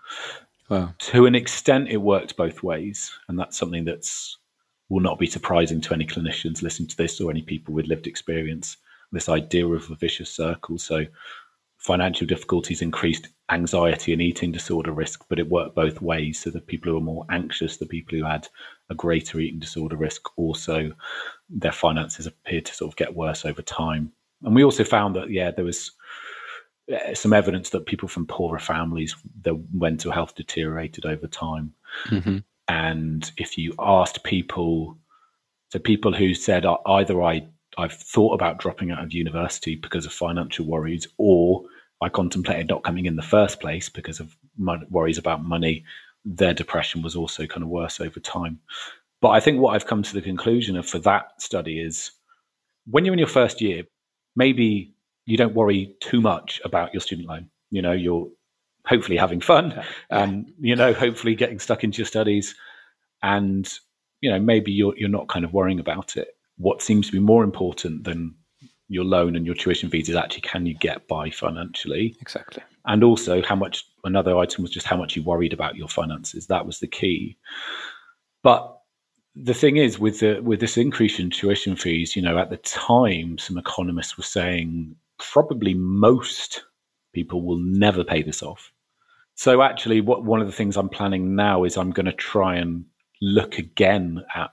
Wow. 0.68 0.94
To 0.98 1.26
an 1.26 1.34
extent, 1.34 1.88
it 1.88 1.98
worked 1.98 2.36
both 2.36 2.62
ways, 2.62 3.10
and 3.28 3.38
that's 3.38 3.58
something 3.58 3.84
that's 3.84 4.36
will 4.88 5.00
not 5.00 5.18
be 5.18 5.26
surprising 5.26 5.80
to 5.80 5.94
any 5.94 6.06
clinicians 6.06 6.62
listening 6.62 6.88
to 6.88 6.96
this 6.96 7.18
or 7.20 7.30
any 7.30 7.40
people 7.40 7.72
with 7.72 7.86
lived 7.86 8.06
experience. 8.06 8.76
This 9.12 9.28
idea 9.28 9.66
of 9.66 9.90
a 9.90 9.94
vicious 9.94 10.30
circle. 10.30 10.78
So, 10.78 11.06
financial 11.78 12.26
difficulties 12.26 12.80
increased 12.80 13.28
anxiety 13.50 14.12
and 14.12 14.22
eating 14.22 14.52
disorder 14.52 14.92
risk, 14.92 15.24
but 15.28 15.38
it 15.38 15.50
worked 15.50 15.74
both 15.74 16.00
ways. 16.00 16.40
So, 16.40 16.50
the 16.50 16.60
people 16.60 16.90
who 16.90 16.94
were 16.94 17.04
more 17.04 17.26
anxious, 17.30 17.76
the 17.76 17.86
people 17.86 18.18
who 18.18 18.24
had 18.24 18.48
a 18.88 18.94
greater 18.94 19.38
eating 19.40 19.60
disorder 19.60 19.96
risk, 19.96 20.28
also 20.38 20.92
their 21.50 21.72
finances 21.72 22.26
appeared 22.26 22.66
to 22.66 22.74
sort 22.74 22.92
of 22.92 22.96
get 22.96 23.14
worse 23.14 23.44
over 23.44 23.62
time. 23.62 24.12
And 24.42 24.54
we 24.54 24.64
also 24.64 24.84
found 24.84 25.14
that, 25.16 25.30
yeah, 25.30 25.50
there 25.50 25.64
was 25.64 25.92
uh, 26.92 27.14
some 27.14 27.32
evidence 27.32 27.70
that 27.70 27.86
people 27.86 28.08
from 28.08 28.26
poorer 28.26 28.58
families, 28.58 29.14
their 29.40 29.54
mental 29.72 30.10
health 30.10 30.34
deteriorated 30.34 31.06
over 31.06 31.26
time. 31.26 31.72
Mm-hmm. 32.06 32.38
And 32.68 33.30
if 33.36 33.56
you 33.56 33.74
asked 33.78 34.24
people, 34.24 34.98
so 35.70 35.78
people 35.78 36.12
who 36.12 36.34
said 36.34 36.64
either 36.86 37.22
I 37.22 37.46
I've 37.78 37.92
thought 37.92 38.34
about 38.34 38.58
dropping 38.58 38.90
out 38.90 39.02
of 39.02 39.12
university 39.12 39.76
because 39.76 40.06
of 40.06 40.12
financial 40.12 40.66
worries, 40.66 41.06
or 41.18 41.62
I 42.00 42.08
contemplated 42.08 42.68
not 42.68 42.84
coming 42.84 43.06
in 43.06 43.16
the 43.16 43.22
first 43.22 43.60
place 43.60 43.88
because 43.88 44.20
of 44.20 44.36
worries 44.58 45.18
about 45.18 45.44
money. 45.44 45.84
Their 46.24 46.54
depression 46.54 47.02
was 47.02 47.16
also 47.16 47.46
kind 47.46 47.62
of 47.62 47.68
worse 47.68 48.00
over 48.00 48.20
time. 48.20 48.60
But 49.20 49.30
I 49.30 49.40
think 49.40 49.60
what 49.60 49.74
I've 49.74 49.86
come 49.86 50.02
to 50.02 50.14
the 50.14 50.20
conclusion 50.20 50.76
of 50.76 50.86
for 50.86 50.98
that 51.00 51.40
study 51.40 51.80
is 51.80 52.10
when 52.86 53.04
you're 53.04 53.14
in 53.14 53.18
your 53.18 53.28
first 53.28 53.60
year, 53.60 53.84
maybe 54.34 54.94
you 55.26 55.36
don't 55.36 55.54
worry 55.54 55.96
too 56.00 56.20
much 56.20 56.60
about 56.64 56.92
your 56.92 57.00
student 57.00 57.28
loan. 57.28 57.48
You 57.70 57.82
know, 57.82 57.92
you're 57.92 58.28
hopefully 58.84 59.16
having 59.16 59.40
fun 59.40 59.80
and, 60.10 60.52
you 60.60 60.74
know, 60.74 60.92
hopefully 60.92 61.36
getting 61.36 61.60
stuck 61.60 61.84
into 61.84 61.98
your 61.98 62.06
studies. 62.06 62.56
And, 63.22 63.72
you 64.20 64.30
know, 64.30 64.40
maybe 64.40 64.72
you're, 64.72 64.96
you're 64.98 65.08
not 65.08 65.28
kind 65.28 65.44
of 65.44 65.52
worrying 65.52 65.78
about 65.78 66.16
it. 66.16 66.28
What 66.62 66.80
seems 66.80 67.06
to 67.06 67.12
be 67.12 67.18
more 67.18 67.42
important 67.42 68.04
than 68.04 68.34
your 68.88 69.04
loan 69.04 69.34
and 69.34 69.46
your 69.46 69.54
tuition 69.54 69.90
fees 69.90 70.08
is 70.08 70.16
actually 70.16 70.42
can 70.42 70.66
you 70.66 70.74
get 70.74 71.08
by 71.08 71.30
financially? 71.30 72.14
Exactly. 72.20 72.62
And 72.84 73.02
also 73.02 73.42
how 73.42 73.56
much 73.56 73.84
another 74.04 74.36
item 74.36 74.62
was 74.62 74.70
just 74.70 74.86
how 74.86 74.96
much 74.96 75.16
you 75.16 75.22
worried 75.22 75.52
about 75.52 75.76
your 75.76 75.88
finances. 75.88 76.46
That 76.46 76.66
was 76.66 76.78
the 76.78 76.86
key. 76.86 77.38
But 78.42 78.78
the 79.34 79.54
thing 79.54 79.76
is 79.76 79.98
with 79.98 80.20
the 80.20 80.40
with 80.40 80.60
this 80.60 80.76
increase 80.76 81.18
in 81.18 81.30
tuition 81.30 81.74
fees, 81.74 82.14
you 82.14 82.22
know, 82.22 82.38
at 82.38 82.50
the 82.50 82.58
time 82.58 83.38
some 83.38 83.58
economists 83.58 84.16
were 84.16 84.24
saying 84.24 84.94
probably 85.18 85.74
most 85.74 86.64
people 87.12 87.42
will 87.42 87.58
never 87.58 88.04
pay 88.04 88.22
this 88.22 88.42
off. 88.42 88.72
So 89.34 89.62
actually 89.62 90.00
what 90.00 90.24
one 90.24 90.40
of 90.40 90.46
the 90.46 90.52
things 90.52 90.76
I'm 90.76 90.88
planning 90.88 91.34
now 91.34 91.64
is 91.64 91.76
I'm 91.76 91.90
going 91.90 92.06
to 92.06 92.12
try 92.12 92.56
and 92.56 92.84
look 93.22 93.58
again 93.58 94.22
at 94.34 94.50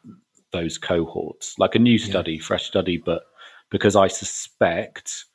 those 0.52 0.78
cohorts, 0.78 1.58
like 1.60 1.76
a 1.76 1.80
new 1.80 1.98
study, 1.98 2.34
yeah. 2.34 2.42
fresh 2.42 2.66
study, 2.66 2.98
but 2.98 3.24
because 3.70 3.96
I 3.96 4.08
suspect 4.08 5.26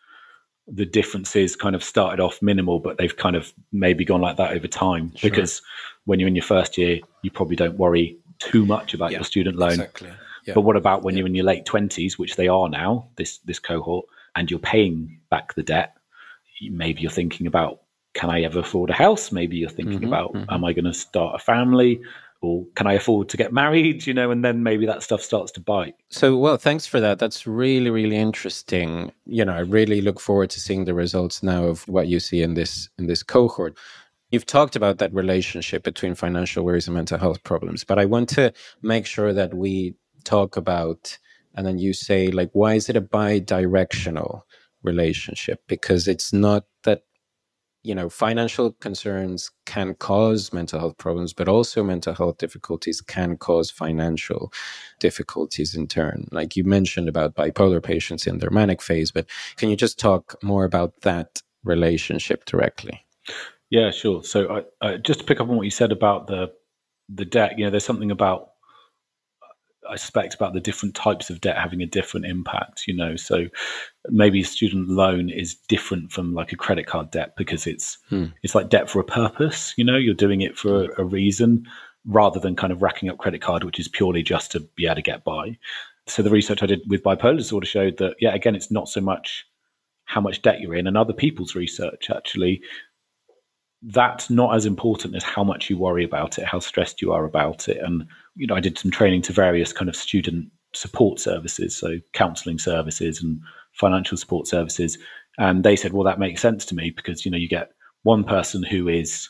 the 0.66 0.86
differences 0.86 1.56
kind 1.56 1.74
of 1.74 1.84
started 1.84 2.20
off 2.20 2.40
minimal, 2.40 2.80
but 2.80 2.96
they've 2.96 3.16
kind 3.16 3.36
of 3.36 3.52
maybe 3.70 4.04
gone 4.04 4.20
like 4.20 4.38
that 4.38 4.52
over 4.52 4.66
time. 4.66 5.12
Sure. 5.14 5.30
Because 5.30 5.62
when 6.06 6.18
you're 6.18 6.28
in 6.28 6.34
your 6.34 6.44
first 6.44 6.78
year, 6.78 7.00
you 7.22 7.30
probably 7.30 7.56
don't 7.56 7.78
worry 7.78 8.18
too 8.38 8.64
much 8.64 8.94
about 8.94 9.12
yeah, 9.12 9.18
your 9.18 9.24
student 9.24 9.56
loan. 9.56 9.72
Exactly. 9.72 10.10
Yeah. 10.46 10.54
But 10.54 10.62
what 10.62 10.76
about 10.76 11.02
when 11.02 11.16
you're 11.16 11.26
in 11.26 11.34
your 11.34 11.44
late 11.44 11.64
twenties, 11.64 12.18
which 12.18 12.36
they 12.36 12.48
are 12.48 12.68
now, 12.68 13.08
this 13.16 13.38
this 13.38 13.58
cohort, 13.58 14.06
and 14.34 14.50
you're 14.50 14.58
paying 14.58 15.20
back 15.30 15.54
the 15.54 15.62
debt? 15.62 15.96
Maybe 16.62 17.02
you're 17.02 17.10
thinking 17.10 17.46
about, 17.46 17.80
can 18.14 18.30
I 18.30 18.42
ever 18.42 18.60
afford 18.60 18.90
a 18.90 18.94
house? 18.94 19.32
Maybe 19.32 19.56
you're 19.56 19.68
thinking 19.68 19.98
mm-hmm, 19.98 20.08
about, 20.08 20.32
mm-hmm. 20.32 20.52
am 20.52 20.64
I 20.64 20.72
going 20.72 20.84
to 20.84 20.94
start 20.94 21.34
a 21.34 21.38
family? 21.38 22.00
Can 22.74 22.86
I 22.86 22.94
afford 22.94 23.28
to 23.30 23.36
get 23.36 23.52
married? 23.52 24.06
You 24.06 24.14
know, 24.14 24.30
and 24.30 24.44
then 24.44 24.62
maybe 24.62 24.86
that 24.86 25.02
stuff 25.02 25.22
starts 25.22 25.52
to 25.52 25.60
bite. 25.60 25.94
So, 26.10 26.36
well, 26.36 26.56
thanks 26.56 26.86
for 26.86 27.00
that. 27.00 27.18
That's 27.18 27.46
really, 27.46 27.90
really 27.90 28.16
interesting. 28.16 29.12
You 29.26 29.44
know, 29.44 29.54
I 29.54 29.60
really 29.60 30.00
look 30.00 30.20
forward 30.20 30.50
to 30.50 30.60
seeing 30.60 30.84
the 30.84 30.94
results 30.94 31.42
now 31.42 31.64
of 31.64 31.86
what 31.88 32.08
you 32.08 32.20
see 32.20 32.42
in 32.42 32.54
this 32.54 32.88
in 32.98 33.06
this 33.06 33.22
cohort. 33.22 33.76
You've 34.30 34.46
talked 34.46 34.74
about 34.74 34.98
that 34.98 35.14
relationship 35.14 35.84
between 35.84 36.14
financial 36.14 36.64
worries 36.64 36.88
and 36.88 36.94
mental 36.94 37.18
health 37.18 37.44
problems, 37.44 37.84
but 37.84 37.98
I 37.98 38.04
want 38.04 38.28
to 38.30 38.52
make 38.82 39.06
sure 39.06 39.32
that 39.32 39.54
we 39.54 39.94
talk 40.24 40.56
about, 40.56 41.18
and 41.54 41.64
then 41.66 41.78
you 41.78 41.92
say, 41.92 42.28
like, 42.28 42.50
why 42.52 42.74
is 42.74 42.88
it 42.88 42.96
a 42.96 43.00
bi-directional 43.00 44.44
relationship? 44.82 45.62
Because 45.68 46.08
it's 46.08 46.32
not 46.32 46.64
that 46.82 47.02
you 47.84 47.94
know 47.94 48.08
financial 48.08 48.72
concerns 48.80 49.50
can 49.66 49.94
cause 49.94 50.52
mental 50.52 50.80
health 50.80 50.96
problems 50.98 51.32
but 51.32 51.48
also 51.48 51.84
mental 51.84 52.14
health 52.14 52.38
difficulties 52.38 53.00
can 53.00 53.36
cause 53.36 53.70
financial 53.70 54.52
difficulties 54.98 55.74
in 55.74 55.86
turn. 55.86 56.26
Like 56.32 56.56
you 56.56 56.64
mentioned 56.64 57.08
about 57.08 57.34
bipolar 57.34 57.82
patients 57.82 58.26
in 58.26 58.38
their 58.38 58.50
manic 58.50 58.82
phase 58.82 59.12
but 59.12 59.26
can 59.56 59.68
you 59.68 59.76
just 59.76 59.98
talk 59.98 60.42
more 60.42 60.64
about 60.64 61.00
that 61.02 61.42
relationship 61.62 62.46
directly? 62.46 63.04
Yeah 63.70 63.90
sure. 63.90 64.24
So 64.24 64.64
just 65.02 65.20
to 65.20 65.26
pick 65.26 65.40
up 65.40 65.48
on 65.48 65.56
what 65.56 65.64
you 65.64 65.70
said 65.70 65.92
about 65.92 66.26
the 66.26 66.52
the 67.10 67.26
debt 67.26 67.58
you 67.58 67.64
know 67.64 67.70
there's 67.70 67.84
something 67.84 68.10
about 68.10 68.53
I 69.88 69.96
suspect 69.96 70.34
about 70.34 70.54
the 70.54 70.60
different 70.60 70.94
types 70.94 71.30
of 71.30 71.40
debt 71.40 71.56
having 71.56 71.82
a 71.82 71.86
different 71.86 72.26
impact, 72.26 72.86
you 72.86 72.94
know. 72.94 73.16
So 73.16 73.46
maybe 74.08 74.40
a 74.40 74.44
student 74.44 74.88
loan 74.88 75.30
is 75.30 75.54
different 75.54 76.12
from 76.12 76.34
like 76.34 76.52
a 76.52 76.56
credit 76.56 76.86
card 76.86 77.10
debt 77.10 77.34
because 77.36 77.66
it's 77.66 77.98
hmm. 78.08 78.26
it's 78.42 78.54
like 78.54 78.68
debt 78.68 78.88
for 78.90 79.00
a 79.00 79.04
purpose, 79.04 79.74
you 79.76 79.84
know, 79.84 79.96
you're 79.96 80.14
doing 80.14 80.40
it 80.40 80.56
for 80.56 80.84
a, 80.84 81.02
a 81.02 81.04
reason 81.04 81.64
rather 82.06 82.38
than 82.38 82.56
kind 82.56 82.72
of 82.72 82.82
racking 82.82 83.08
up 83.08 83.18
credit 83.18 83.40
card, 83.40 83.64
which 83.64 83.80
is 83.80 83.88
purely 83.88 84.22
just 84.22 84.52
to 84.52 84.60
be 84.76 84.86
able 84.86 84.96
to 84.96 85.02
get 85.02 85.24
by. 85.24 85.56
So 86.06 86.22
the 86.22 86.30
research 86.30 86.62
I 86.62 86.66
did 86.66 86.82
with 86.86 87.02
bipolar 87.02 87.36
disorder 87.36 87.66
showed 87.66 87.96
that, 87.98 88.16
yeah, 88.20 88.34
again, 88.34 88.54
it's 88.54 88.70
not 88.70 88.88
so 88.88 89.00
much 89.00 89.46
how 90.04 90.20
much 90.20 90.42
debt 90.42 90.60
you're 90.60 90.74
in, 90.74 90.86
and 90.86 90.98
other 90.98 91.14
people's 91.14 91.54
research 91.54 92.10
actually 92.14 92.60
that's 93.86 94.30
not 94.30 94.54
as 94.54 94.64
important 94.64 95.14
as 95.14 95.22
how 95.22 95.44
much 95.44 95.68
you 95.68 95.76
worry 95.76 96.04
about 96.04 96.38
it, 96.38 96.44
how 96.44 96.58
stressed 96.58 97.02
you 97.02 97.12
are 97.12 97.24
about 97.24 97.68
it. 97.68 97.78
And, 97.78 98.06
you 98.34 98.46
know, 98.46 98.54
I 98.54 98.60
did 98.60 98.78
some 98.78 98.90
training 98.90 99.22
to 99.22 99.32
various 99.32 99.72
kind 99.72 99.88
of 99.88 99.96
student 99.96 100.50
support 100.72 101.20
services, 101.20 101.76
so 101.76 101.98
counseling 102.12 102.58
services 102.58 103.22
and 103.22 103.40
financial 103.72 104.16
support 104.16 104.46
services. 104.46 104.96
And 105.38 105.64
they 105.64 105.76
said, 105.76 105.92
well, 105.92 106.04
that 106.04 106.18
makes 106.18 106.40
sense 106.40 106.64
to 106.66 106.74
me 106.74 106.90
because, 106.90 107.24
you 107.24 107.30
know, 107.30 107.36
you 107.36 107.48
get 107.48 107.72
one 108.04 108.24
person 108.24 108.62
who 108.62 108.88
is 108.88 109.28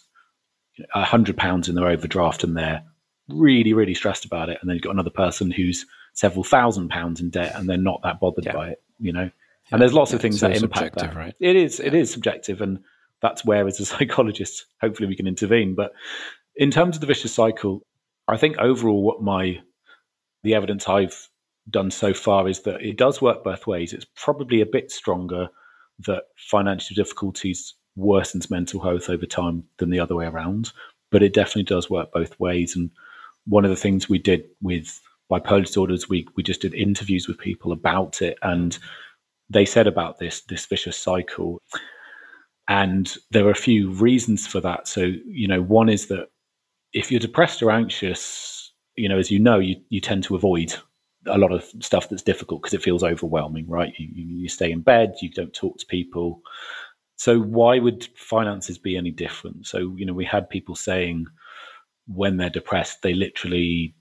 a 0.94 1.04
hundred 1.04 1.36
pounds 1.36 1.68
in 1.68 1.74
their 1.74 1.88
overdraft 1.88 2.44
and 2.44 2.56
they're 2.56 2.82
really, 3.28 3.72
really 3.72 3.94
stressed 3.94 4.24
about 4.24 4.50
it. 4.50 4.58
And 4.60 4.68
then 4.68 4.74
you've 4.74 4.82
got 4.82 4.92
another 4.94 5.10
person 5.10 5.50
who's 5.50 5.86
several 6.12 6.44
thousand 6.44 6.90
pounds 6.90 7.20
in 7.20 7.30
debt 7.30 7.54
and 7.56 7.68
they're 7.68 7.76
not 7.76 8.02
that 8.02 8.20
bothered 8.20 8.44
yeah. 8.44 8.52
by 8.52 8.68
it, 8.70 8.82
you 9.00 9.12
know? 9.12 9.30
And 9.72 9.80
there's 9.80 9.94
lots 9.94 10.12
yeah, 10.12 10.16
of 10.16 10.22
things 10.22 10.40
that 10.40 10.56
impact 10.62 10.96
that. 10.96 11.16
Right? 11.16 11.34
It 11.40 11.56
is, 11.56 11.80
yeah. 11.80 11.86
it 11.86 11.94
is 11.94 12.12
subjective. 12.12 12.60
And 12.60 12.80
that's 13.24 13.44
where, 13.44 13.66
as 13.66 13.80
a 13.80 13.86
psychologist, 13.94 14.66
hopefully 14.80 15.08
we 15.08 15.16
can 15.16 15.26
intervene. 15.26 15.74
But 15.74 15.92
in 16.54 16.70
terms 16.70 16.96
of 16.96 17.00
the 17.00 17.06
vicious 17.06 17.32
cycle, 17.32 17.82
I 18.28 18.36
think 18.36 18.58
overall, 18.58 19.02
what 19.02 19.22
my 19.22 19.60
the 20.42 20.54
evidence 20.54 20.86
I've 20.88 21.28
done 21.70 21.90
so 21.90 22.12
far 22.12 22.46
is 22.46 22.60
that 22.60 22.82
it 22.82 22.98
does 22.98 23.22
work 23.22 23.42
both 23.42 23.66
ways. 23.66 23.94
It's 23.94 24.06
probably 24.14 24.60
a 24.60 24.66
bit 24.66 24.92
stronger 24.92 25.48
that 26.00 26.24
financial 26.36 26.94
difficulties 26.94 27.74
worsens 27.96 28.50
mental 28.50 28.82
health 28.82 29.08
over 29.08 29.24
time 29.24 29.64
than 29.78 29.88
the 29.88 30.00
other 30.00 30.14
way 30.14 30.26
around, 30.26 30.72
but 31.10 31.22
it 31.22 31.32
definitely 31.32 31.62
does 31.62 31.88
work 31.88 32.12
both 32.12 32.38
ways. 32.38 32.76
And 32.76 32.90
one 33.46 33.64
of 33.64 33.70
the 33.70 33.76
things 33.84 34.06
we 34.06 34.18
did 34.18 34.44
with 34.60 35.00
bipolar 35.32 35.64
disorders, 35.64 36.10
we 36.10 36.28
we 36.36 36.42
just 36.42 36.60
did 36.60 36.74
interviews 36.74 37.26
with 37.26 37.38
people 37.38 37.72
about 37.72 38.20
it, 38.20 38.36
and 38.42 38.78
they 39.48 39.64
said 39.64 39.86
about 39.86 40.18
this 40.18 40.42
this 40.42 40.66
vicious 40.66 40.98
cycle 40.98 41.62
and 42.68 43.14
there 43.30 43.46
are 43.46 43.50
a 43.50 43.56
few 43.56 43.90
reasons 43.90 44.46
for 44.46 44.60
that. 44.60 44.88
So, 44.88 45.12
you 45.26 45.46
know, 45.46 45.62
one 45.62 45.88
is 45.88 46.06
that 46.06 46.28
if 46.92 47.10
you're 47.10 47.20
depressed 47.20 47.62
or 47.62 47.70
anxious, 47.70 48.72
you 48.96 49.08
know, 49.08 49.18
as 49.18 49.30
you 49.30 49.38
know, 49.38 49.58
you, 49.58 49.76
you 49.90 50.00
tend 50.00 50.24
to 50.24 50.36
avoid 50.36 50.74
a 51.26 51.38
lot 51.38 51.52
of 51.52 51.64
stuff 51.80 52.08
that's 52.08 52.22
difficult 52.22 52.62
because 52.62 52.74
it 52.74 52.82
feels 52.82 53.02
overwhelming, 53.02 53.68
right? 53.68 53.92
You, 53.98 54.08
you 54.12 54.48
stay 54.48 54.70
in 54.70 54.80
bed, 54.80 55.14
you 55.20 55.30
don't 55.30 55.52
talk 55.52 55.78
to 55.78 55.86
people. 55.86 56.40
So, 57.16 57.38
why 57.40 57.78
would 57.78 58.08
finances 58.16 58.78
be 58.78 58.96
any 58.96 59.10
different? 59.10 59.66
So, 59.66 59.94
you 59.96 60.06
know, 60.06 60.12
we 60.12 60.24
had 60.24 60.48
people 60.48 60.74
saying 60.74 61.26
when 62.06 62.36
they're 62.36 62.50
depressed, 62.50 63.02
they 63.02 63.14
literally 63.14 63.94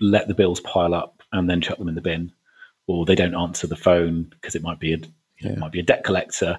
let 0.00 0.28
the 0.28 0.34
bills 0.34 0.60
pile 0.60 0.94
up 0.94 1.22
and 1.32 1.48
then 1.48 1.60
chuck 1.60 1.78
them 1.78 1.88
in 1.88 1.94
the 1.94 2.00
bin, 2.00 2.32
or 2.86 3.04
they 3.04 3.14
don't 3.14 3.34
answer 3.34 3.66
the 3.66 3.76
phone 3.76 4.24
because 4.30 4.54
it 4.54 4.62
might 4.62 4.80
be 4.80 4.94
a 4.94 4.98
yeah. 5.40 5.52
it 5.52 5.58
might 5.58 5.72
be 5.72 5.80
a 5.80 5.84
debt 5.84 6.04
collector, 6.04 6.58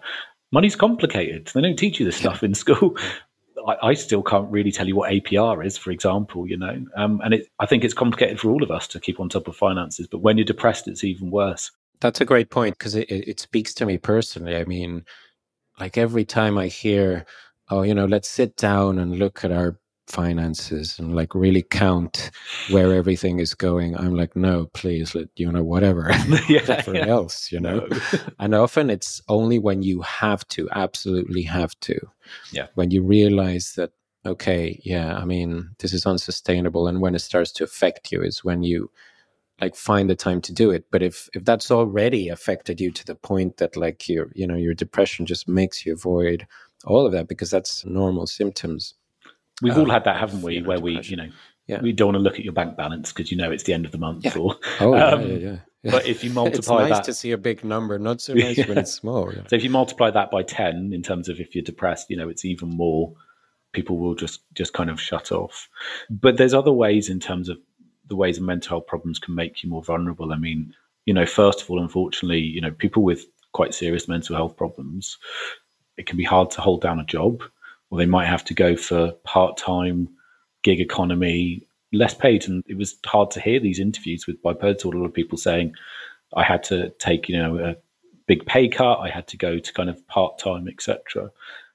money's 0.56 0.76
complicated. 0.76 1.52
They 1.54 1.62
don't 1.62 1.76
teach 1.76 2.00
you 2.00 2.06
this 2.06 2.16
stuff 2.16 2.42
in 2.42 2.56
school. 2.56 2.98
I, 3.68 3.90
I, 3.90 3.94
still 3.94 4.24
can't 4.24 4.50
really 4.50 4.72
tell 4.72 4.88
you 4.88 4.96
what 4.96 5.12
APR 5.12 5.66
is, 5.66 5.78
for 5.78 5.92
example, 5.92 6.48
you 6.48 6.58
know. 6.58 6.86
Um, 6.96 7.22
and 7.26 7.34
it, 7.34 7.48
I 7.60 7.66
think 7.66 7.84
it's 7.84 7.94
complicated 7.94 8.40
for 8.40 8.50
all 8.52 8.64
of 8.64 8.72
us 8.72 8.88
to 8.90 9.00
keep 9.00 9.20
on 9.20 9.28
top 9.28 9.50
of 9.50 9.56
finances. 9.58 10.08
But 10.08 10.20
when 10.20 10.38
you're 10.38 10.46
depressed, 10.46 10.88
it's 10.88 11.04
even 11.04 11.30
worse. 11.30 11.72
That's 12.00 12.22
a 12.22 12.26
great 12.26 12.50
point 12.50 12.78
because 12.78 12.96
it, 12.96 13.10
it, 13.10 13.28
it 13.28 13.40
speaks 13.42 13.74
to 13.76 13.86
me 13.86 13.98
personally. 13.98 14.56
I 14.56 14.64
mean, 14.64 15.04
like 15.78 15.98
every 15.98 16.24
time 16.24 16.58
I 16.58 16.68
hear, 16.68 17.26
oh, 17.70 17.82
you 17.82 17.94
know, 17.94 18.06
let's 18.06 18.30
sit 18.30 18.56
down 18.56 18.98
and 18.98 19.20
look 19.20 19.44
at 19.44 19.52
our 19.52 19.78
finances 20.08 21.00
and 21.00 21.16
like 21.16 21.34
really 21.34 21.64
count 21.64 22.30
where 22.70 22.94
everything 22.94 23.40
is 23.40 23.54
going 23.56 23.96
i'm 23.98 24.16
like 24.16 24.36
no 24.36 24.68
please 24.74 25.16
let 25.16 25.28
you 25.36 25.52
know 25.52 25.64
whatever 25.64 26.12
yeah, 26.50 26.84
yeah. 26.88 27.08
else 27.08 27.52
you 27.52 27.60
know 27.60 27.80
no. 27.80 28.00
and 28.40 28.54
often 28.54 28.90
it's 28.90 29.22
only 29.28 29.58
when 29.58 29.82
you 29.82 30.02
have 30.02 30.48
to 30.48 30.70
absolutely 30.72 31.42
have 31.42 31.78
to 31.80 31.98
yeah 32.52 32.68
when 32.76 32.92
you 32.92 33.02
realize 33.02 33.74
that 33.76 33.92
okay 34.26 34.80
yeah 34.84 35.18
i 35.18 35.26
mean 35.26 35.70
this 35.80 35.94
is 35.94 36.06
unsustainable 36.06 36.88
and 36.88 37.02
when 37.02 37.16
it 37.16 37.20
starts 37.20 37.52
to 37.52 37.64
affect 37.64 38.12
you 38.12 38.22
is 38.22 38.44
when 38.44 38.62
you 38.62 38.90
like 39.62 39.76
find 39.76 40.10
the 40.10 40.16
time 40.16 40.42
to 40.42 40.54
do 40.54 40.70
it 40.70 40.86
but 40.92 41.02
if 41.02 41.30
if 41.34 41.44
that's 41.46 41.72
already 41.72 42.30
affected 42.30 42.80
you 42.80 42.92
to 42.92 43.06
the 43.06 43.16
point 43.16 43.58
that 43.58 43.76
like 43.76 44.08
your 44.08 44.30
you 44.36 44.46
know 44.46 44.56
your 44.56 44.74
depression 44.74 45.26
just 45.26 45.48
makes 45.48 45.86
you 45.86 45.94
avoid 45.94 46.46
all 46.86 47.06
of 47.06 47.12
that 47.12 47.28
because 47.28 47.50
that's 47.50 47.86
normal 47.86 48.28
symptoms 48.28 48.94
We've 49.62 49.74
um, 49.74 49.82
all 49.82 49.90
had 49.90 50.04
that, 50.06 50.20
haven't 50.20 50.42
we? 50.42 50.62
Where 50.62 50.80
we, 50.80 51.00
you 51.02 51.16
know, 51.16 51.30
yeah. 51.68 51.82
we 51.82 51.94
don't 51.94 52.08
want 52.08 52.18
to 52.18 52.22
look 52.22 52.36
at 52.36 52.44
your 52.44 52.54
bank 52.54 52.78
balance 52.78 53.12
because 53.12 53.32
you 53.32 53.38
know 53.38 53.52
it's 53.52 53.64
the 53.64 53.74
end 53.74 53.86
of 53.86 53.92
the 53.92 53.98
month. 53.98 54.26
Yeah. 54.26 54.38
Or, 54.38 54.56
oh, 54.82 54.96
um, 54.96 55.22
yeah, 55.22 55.28
yeah, 55.28 55.58
yeah, 55.84 55.92
But 55.92 56.08
if 56.08 56.24
you 56.24 56.30
multiply 56.34 56.84
it's 56.84 56.90
nice 56.90 56.98
that, 57.00 57.06
to 57.06 57.14
see 57.14 57.32
a 57.32 57.38
big 57.38 57.64
number, 57.64 57.98
not 57.98 58.22
so 58.22 58.34
nice 58.36 58.58
when 58.68 58.78
it's 58.78 58.94
small. 58.94 59.32
So 59.32 59.56
if 59.56 59.64
you 59.64 59.70
multiply 59.70 60.12
that 60.12 60.32
by 60.32 60.44
ten, 60.44 60.92
in 60.94 61.02
terms 61.02 61.30
of 61.30 61.40
if 61.40 61.56
you're 61.56 61.64
depressed, 61.64 62.10
you 62.10 62.18
know, 62.18 62.30
it's 62.30 62.46
even 62.46 62.70
more. 62.70 63.14
People 63.72 63.98
will 63.98 64.16
just 64.16 64.42
just 64.54 64.72
kind 64.72 64.90
of 64.90 65.02
shut 65.02 65.34
off. 65.34 65.68
But 66.10 66.38
there's 66.38 66.54
other 66.54 66.72
ways 66.72 67.10
in 67.10 67.20
terms 67.20 67.50
of 67.50 67.58
the 68.08 68.16
ways 68.16 68.40
mental 68.40 68.70
health 68.78 68.88
problems 68.88 69.20
can 69.20 69.36
make 69.36 69.64
you 69.64 69.70
more 69.70 69.84
vulnerable. 69.84 70.32
I 70.32 70.38
mean, 70.38 70.74
you 71.06 71.14
know, 71.14 71.26
first 71.26 71.62
of 71.62 71.70
all, 71.70 71.82
unfortunately, 71.82 72.40
you 72.40 72.62
know, 72.62 72.72
people 72.72 73.04
with 73.04 73.26
quite 73.52 73.74
serious 73.74 74.08
mental 74.08 74.36
health 74.36 74.58
problems, 74.58 75.18
it 75.98 76.06
can 76.06 76.18
be 76.18 76.24
hard 76.24 76.52
to 76.52 76.62
hold 76.62 76.82
down 76.82 77.00
a 77.00 77.06
job, 77.06 77.42
or 77.96 77.98
they 77.98 78.06
might 78.06 78.28
have 78.28 78.44
to 78.46 78.54
go 78.54 78.76
for 78.76 79.14
part 79.24 79.58
time 79.58 80.10
gig 80.64 80.82
economy, 80.82 81.66
less 81.94 82.14
paid. 82.14 82.48
And 82.48 82.64
it 82.68 82.78
was 82.78 82.96
hard 83.06 83.32
to 83.32 83.40
hear 83.40 83.60
these 83.60 83.80
interviews 83.80 84.28
with 84.28 84.42
bipolar 84.44 84.74
disorder. 84.74 85.08
People 85.10 85.38
saying, 85.38 85.74
I 86.36 86.44
had 86.44 86.64
to 86.66 86.90
take, 87.00 87.30
you 87.30 87.38
know, 87.38 87.58
a 87.58 87.76
big 88.28 88.46
pay 88.46 88.68
cut. 88.68 89.00
I 89.00 89.10
had 89.10 89.28
to 89.28 89.38
go 89.38 89.60
to 89.60 89.74
kind 89.74 89.90
of 89.90 90.06
part 90.08 90.38
time, 90.38 90.68
etc. 90.68 91.32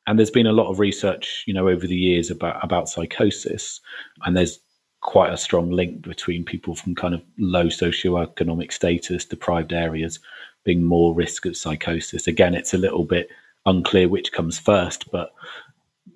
And 0.06 0.18
there's 0.18 0.30
been 0.30 0.46
a 0.46 0.52
lot 0.52 0.70
of 0.70 0.78
research, 0.78 1.44
you 1.46 1.54
know, 1.54 1.68
over 1.68 1.86
the 1.86 1.96
years 1.96 2.30
about 2.30 2.62
about 2.62 2.88
psychosis, 2.88 3.80
and 4.24 4.36
there's 4.36 4.58
quite 5.00 5.32
a 5.32 5.38
strong 5.38 5.70
link 5.70 6.02
between 6.02 6.44
people 6.44 6.74
from 6.74 6.94
kind 6.94 7.14
of 7.14 7.22
low 7.38 7.66
socioeconomic 7.66 8.72
status, 8.72 9.24
deprived 9.24 9.72
areas, 9.72 10.18
being 10.64 10.82
more 10.82 11.14
risk 11.14 11.46
of 11.46 11.56
psychosis. 11.56 12.26
Again, 12.26 12.54
it's 12.54 12.74
a 12.74 12.78
little 12.78 13.04
bit 13.04 13.30
unclear 13.64 14.08
which 14.08 14.32
comes 14.32 14.58
first, 14.58 15.10
but 15.10 15.32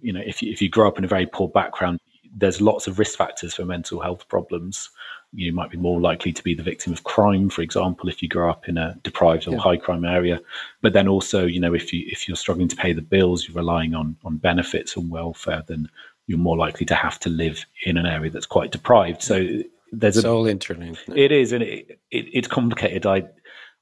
you 0.01 0.13
know, 0.13 0.23
if 0.25 0.43
you, 0.43 0.53
if 0.53 0.61
you 0.61 0.69
grow 0.69 0.89
up 0.89 0.99
in 0.99 1.05
a 1.05 1.09
very 1.09 1.27
poor 1.27 1.49
background, 1.49 2.01
there's 2.37 2.61
lots 2.61 2.87
of 2.87 2.99
risk 2.99 3.17
factors 3.17 3.55
for 3.55 3.65
mental 3.65 4.01
health 4.01 4.29
problems. 4.29 4.91
You 5.33 5.53
might 5.53 5.71
be 5.71 5.77
more 5.77 6.01
likely 6.01 6.33
to 6.33 6.43
be 6.43 6.55
the 6.55 6.63
victim 6.63 6.93
of 6.93 7.05
crime, 7.05 7.49
for 7.49 7.63
example, 7.63 8.09
if 8.09 8.23
you 8.23 8.29
grow 8.29 8.51
up 8.51 8.69
in 8.69 8.77
a 8.77 8.97
deprived 9.03 9.49
or 9.49 9.53
yeah. 9.53 9.59
high 9.59 9.77
crime 9.77 10.05
area. 10.05 10.41
But 10.81 10.93
then 10.93 11.09
also, 11.09 11.45
you 11.45 11.61
know, 11.61 11.75
if 11.75 11.93
you 11.93 12.05
if 12.07 12.29
you're 12.29 12.37
struggling 12.37 12.69
to 12.69 12.77
pay 12.77 12.93
the 12.93 13.03
bills, 13.03 13.47
you're 13.47 13.57
relying 13.57 13.95
on 13.95 14.17
on 14.25 14.37
benefits 14.37 14.97
and 14.97 15.11
welfare, 15.11 15.65
then 15.67 15.89
you're 16.27 16.39
more 16.39 16.57
likely 16.57 16.87
to 16.87 16.95
have 16.95 17.19
to 17.21 17.29
live 17.29 17.67
in 17.85 17.97
an 17.97 18.07
area 18.07 18.31
that's 18.31 18.47
quite 18.47 18.71
deprived. 18.71 19.23
So 19.23 19.63
there's 19.93 20.17
it's 20.17 20.27
a, 20.27 20.31
all 20.31 20.47
interlinked. 20.47 21.03
It 21.15 21.33
is, 21.33 21.53
and 21.53 21.63
it, 21.63 22.01
it, 22.11 22.27
it's 22.33 22.49
complicated. 22.49 23.07
I 23.07 23.25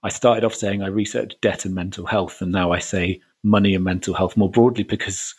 I 0.03 0.09
started 0.09 0.45
off 0.45 0.55
saying 0.55 0.83
I 0.83 0.89
researched 0.89 1.41
debt 1.41 1.65
and 1.65 1.75
mental 1.75 2.07
health, 2.07 2.41
and 2.41 2.53
now 2.53 2.73
I 2.73 2.79
say 2.79 3.21
money 3.43 3.75
and 3.75 3.85
mental 3.85 4.15
health 4.15 4.37
more 4.37 4.51
broadly 4.51 4.85
because 4.85 5.35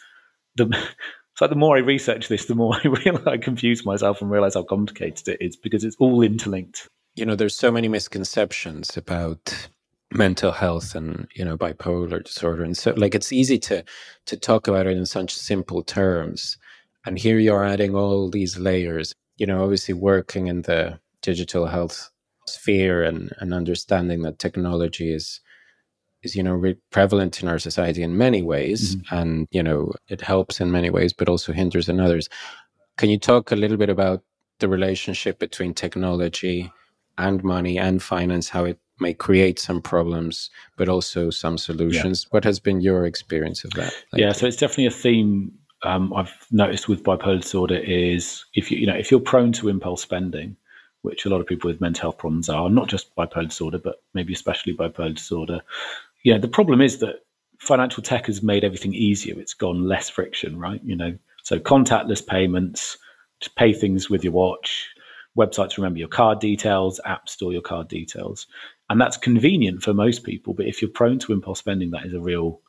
the 0.55 0.65
like 1.41 1.49
the 1.49 1.55
more 1.55 1.77
I 1.77 1.81
research 1.81 2.27
this, 2.27 2.45
the 2.45 2.55
more 2.55 2.75
I 2.83 2.87
realize 2.87 3.27
I 3.27 3.37
confuse 3.37 3.85
myself 3.85 4.21
and 4.21 4.31
realize 4.31 4.53
how 4.55 4.63
complicated 4.63 5.27
it 5.27 5.37
is 5.41 5.55
because 5.55 5.83
it's 5.83 5.97
all 5.99 6.21
interlinked. 6.21 6.87
You 7.15 7.25
know, 7.25 7.35
there's 7.35 7.55
so 7.55 7.71
many 7.71 7.87
misconceptions 7.87 8.97
about 8.97 9.67
mental 10.13 10.51
health 10.51 10.93
and 10.95 11.27
you 11.33 11.43
know 11.43 11.57
bipolar 11.57 12.23
disorder 12.23 12.63
and 12.63 12.77
so 12.77 12.93
like 12.95 13.15
it's 13.15 13.31
easy 13.31 13.57
to 13.57 13.83
to 14.27 14.37
talk 14.37 14.67
about 14.67 14.85
it 14.85 14.95
in 14.95 15.05
such 15.05 15.33
simple 15.33 15.81
terms 15.81 16.57
and 17.05 17.17
here 17.17 17.39
you're 17.39 17.63
adding 17.63 17.95
all 17.95 18.29
these 18.29 18.59
layers 18.59 19.15
you 19.37 19.45
know 19.47 19.63
obviously 19.63 19.93
working 19.93 20.47
in 20.47 20.61
the 20.63 20.99
digital 21.23 21.65
health 21.65 22.11
sphere 22.47 23.01
and 23.01 23.31
and 23.39 23.55
understanding 23.55 24.21
that 24.21 24.37
technology 24.37 25.11
is 25.11 25.39
is 26.23 26.35
you 26.35 26.43
know 26.43 26.53
re- 26.53 26.77
prevalent 26.91 27.41
in 27.41 27.47
our 27.47 27.59
society 27.59 28.03
in 28.03 28.17
many 28.17 28.41
ways 28.41 28.95
mm-hmm. 28.95 29.15
and 29.15 29.47
you 29.51 29.61
know 29.61 29.91
it 30.09 30.21
helps 30.21 30.59
in 30.59 30.71
many 30.71 30.89
ways 30.89 31.13
but 31.13 31.29
also 31.29 31.53
hinders 31.53 31.89
in 31.89 31.99
others 31.99 32.29
can 32.97 33.09
you 33.09 33.19
talk 33.19 33.51
a 33.51 33.55
little 33.55 33.77
bit 33.77 33.89
about 33.89 34.23
the 34.59 34.67
relationship 34.67 35.39
between 35.39 35.73
technology 35.73 36.71
and 37.17 37.43
money 37.43 37.77
and 37.77 38.01
finance 38.01 38.49
how 38.49 38.63
it 38.63 38.79
may 38.99 39.13
create 39.13 39.59
some 39.59 39.81
problems 39.81 40.49
but 40.77 40.87
also 40.87 41.29
some 41.29 41.57
solutions 41.57 42.23
yeah. 42.23 42.29
what 42.31 42.43
has 42.43 42.59
been 42.59 42.79
your 42.79 43.05
experience 43.05 43.63
of 43.63 43.71
that 43.71 43.91
Thank 44.11 44.21
yeah 44.21 44.27
you. 44.27 44.33
so 44.33 44.47
it's 44.47 44.57
definitely 44.57 44.87
a 44.87 44.91
theme 44.91 45.51
um, 45.83 46.13
I've 46.13 46.33
noticed 46.51 46.87
with 46.87 47.03
bipolar 47.03 47.41
disorder 47.41 47.75
is 47.75 48.45
if 48.53 48.71
you 48.71 48.77
you 48.77 48.87
know 48.87 48.95
if 48.95 49.11
you're 49.11 49.19
prone 49.19 49.51
to 49.53 49.69
impulse 49.69 50.01
spending, 50.01 50.55
which 51.01 51.25
a 51.25 51.29
lot 51.29 51.41
of 51.41 51.47
people 51.47 51.69
with 51.69 51.81
mental 51.81 52.03
health 52.03 52.17
problems 52.17 52.49
are, 52.49 52.69
not 52.69 52.87
just 52.87 53.15
bipolar 53.15 53.47
disorder, 53.47 53.77
but 53.77 54.01
maybe 54.13 54.33
especially 54.33 54.73
bipolar 54.73 55.13
disorder, 55.13 55.61
yeah, 56.23 56.37
the 56.37 56.47
problem 56.47 56.81
is 56.81 56.99
that 56.99 57.17
financial 57.59 58.03
tech 58.03 58.25
has 58.25 58.43
made 58.43 58.63
everything 58.63 58.93
easier. 58.93 59.39
It's 59.39 59.53
gone 59.53 59.87
less 59.87 60.09
friction, 60.09 60.59
right? 60.59 60.81
You 60.83 60.95
know, 60.95 61.17
so 61.43 61.59
contactless 61.59 62.25
payments, 62.25 62.97
to 63.41 63.49
pay 63.51 63.73
things 63.73 64.09
with 64.09 64.23
your 64.23 64.33
watch, 64.33 64.89
websites 65.37 65.77
remember 65.77 65.99
your 65.99 66.07
card 66.07 66.39
details, 66.39 66.99
apps 67.05 67.29
store 67.29 67.51
your 67.51 67.61
card 67.61 67.87
details. 67.87 68.47
And 68.89 68.99
that's 68.99 69.17
convenient 69.17 69.83
for 69.83 69.93
most 69.93 70.23
people. 70.23 70.53
But 70.53 70.67
if 70.67 70.81
you're 70.81 70.91
prone 70.91 71.19
to 71.19 71.33
impulse 71.33 71.59
spending, 71.59 71.91
that 71.91 72.05
is 72.05 72.13
a 72.13 72.21
real 72.21 72.61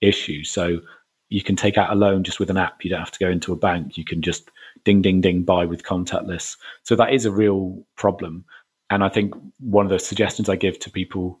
issue. 0.00 0.44
So 0.44 0.80
you 1.28 1.42
can 1.42 1.56
take 1.56 1.76
out 1.76 1.92
a 1.92 1.94
loan 1.94 2.24
just 2.24 2.40
with 2.40 2.50
an 2.50 2.56
app. 2.56 2.84
You 2.84 2.90
don't 2.90 3.00
have 3.00 3.10
to 3.10 3.18
go 3.18 3.30
into 3.30 3.52
a 3.52 3.56
bank. 3.56 3.98
You 3.98 4.04
can 4.04 4.22
just 4.22 4.50
ding, 4.84 5.02
ding, 5.02 5.20
ding, 5.20 5.42
buy 5.42 5.64
with 5.64 5.82
contactless. 5.82 6.56
So 6.84 6.96
that 6.96 7.12
is 7.12 7.24
a 7.24 7.32
real 7.32 7.84
problem. 7.96 8.44
And 8.90 9.02
I 9.02 9.08
think 9.08 9.34
one 9.58 9.84
of 9.84 9.90
the 9.90 9.98
suggestions 9.98 10.48
I 10.48 10.56
give 10.56 10.78
to 10.80 10.90
people 10.90 11.40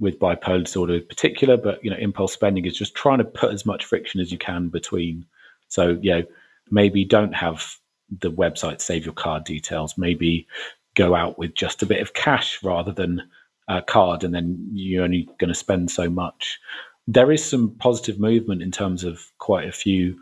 with 0.00 0.18
bipolar 0.18 0.64
disorder 0.64 0.94
in 0.94 1.06
particular, 1.06 1.56
but 1.56 1.84
you 1.84 1.90
know, 1.90 1.96
impulse 1.96 2.32
spending 2.32 2.64
is 2.64 2.76
just 2.76 2.94
trying 2.94 3.18
to 3.18 3.24
put 3.24 3.52
as 3.52 3.66
much 3.66 3.84
friction 3.84 4.20
as 4.20 4.32
you 4.32 4.38
can 4.38 4.68
between. 4.68 5.26
So, 5.68 5.98
you 6.00 6.10
know, 6.10 6.22
maybe 6.70 7.04
don't 7.04 7.34
have 7.34 7.76
the 8.20 8.32
website 8.32 8.80
save 8.80 9.04
your 9.04 9.14
card 9.14 9.44
details. 9.44 9.96
Maybe 9.96 10.48
go 10.96 11.14
out 11.14 11.38
with 11.38 11.54
just 11.54 11.82
a 11.82 11.86
bit 11.86 12.00
of 12.00 12.14
cash 12.14 12.62
rather 12.62 12.92
than 12.92 13.22
a 13.68 13.82
card, 13.82 14.24
and 14.24 14.34
then 14.34 14.70
you're 14.72 15.04
only 15.04 15.28
going 15.38 15.48
to 15.48 15.54
spend 15.54 15.90
so 15.90 16.10
much. 16.10 16.58
There 17.06 17.30
is 17.30 17.44
some 17.44 17.70
positive 17.78 18.18
movement 18.18 18.62
in 18.62 18.72
terms 18.72 19.04
of 19.04 19.24
quite 19.38 19.68
a 19.68 19.72
few 19.72 20.18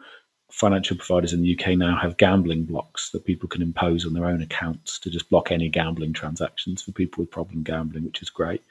financial 0.51 0.97
providers 0.97 1.33
in 1.33 1.43
the 1.43 1.59
UK 1.59 1.77
now 1.77 1.97
have 1.97 2.17
gambling 2.17 2.65
blocks 2.65 3.11
that 3.11 3.25
people 3.25 3.49
can 3.49 3.61
impose 3.61 4.07
on 4.07 4.15
their 4.15 4.25
own 4.25 4.41
accounts 4.41 4.99
to 4.99 5.11
just 5.11 5.29
block 5.29 5.53
any 5.53 5.69
gambling 5.69 6.13
transactions 6.13 6.83
for 6.83 6.93
people 6.93 7.23
with 7.23 7.31
problem 7.31 7.63
gambling, 7.63 8.05
which 8.05 8.23
is 8.23 8.31
great. 8.31 8.63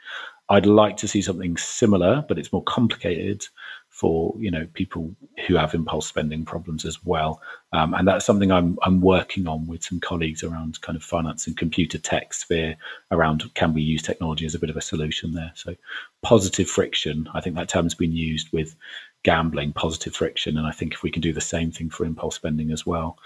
I'd 0.49 0.65
like 0.65 0.95
to 0.97 1.07
see 1.07 1.21
something 1.21 1.57
similar, 1.57 2.23
but 2.27 2.39
it's 2.39 2.53
more 2.53 2.63
complicated 2.63 3.45
for 3.89 4.33
you 4.37 4.51
know 4.51 4.67
people 4.73 5.15
who 5.47 5.55
have 5.55 5.73
impulse 5.73 6.07
spending 6.07 6.45
problems 6.45 6.85
as 6.85 7.03
well, 7.03 7.41
um, 7.73 7.93
and 7.93 8.07
that's 8.07 8.25
something 8.25 8.51
I'm 8.51 8.77
I'm 8.83 9.01
working 9.01 9.47
on 9.47 9.67
with 9.67 9.83
some 9.83 9.99
colleagues 9.99 10.43
around 10.43 10.79
kind 10.81 10.95
of 10.95 11.03
finance 11.03 11.47
and 11.47 11.57
computer 11.57 11.97
tech 11.97 12.33
sphere 12.33 12.75
around 13.11 13.43
can 13.55 13.73
we 13.73 13.81
use 13.81 14.01
technology 14.01 14.45
as 14.45 14.55
a 14.55 14.59
bit 14.59 14.69
of 14.69 14.77
a 14.77 14.81
solution 14.81 15.33
there. 15.33 15.51
So 15.55 15.75
positive 16.21 16.69
friction, 16.69 17.27
I 17.33 17.41
think 17.41 17.55
that 17.55 17.69
term's 17.69 17.95
been 17.95 18.13
used 18.13 18.47
with 18.53 18.75
gambling, 19.23 19.73
positive 19.73 20.15
friction, 20.15 20.57
and 20.57 20.65
I 20.65 20.71
think 20.71 20.93
if 20.93 21.03
we 21.03 21.11
can 21.11 21.21
do 21.21 21.33
the 21.33 21.41
same 21.41 21.71
thing 21.71 21.89
for 21.89 22.05
impulse 22.05 22.35
spending 22.35 22.71
as 22.71 22.85
well. 22.85 23.17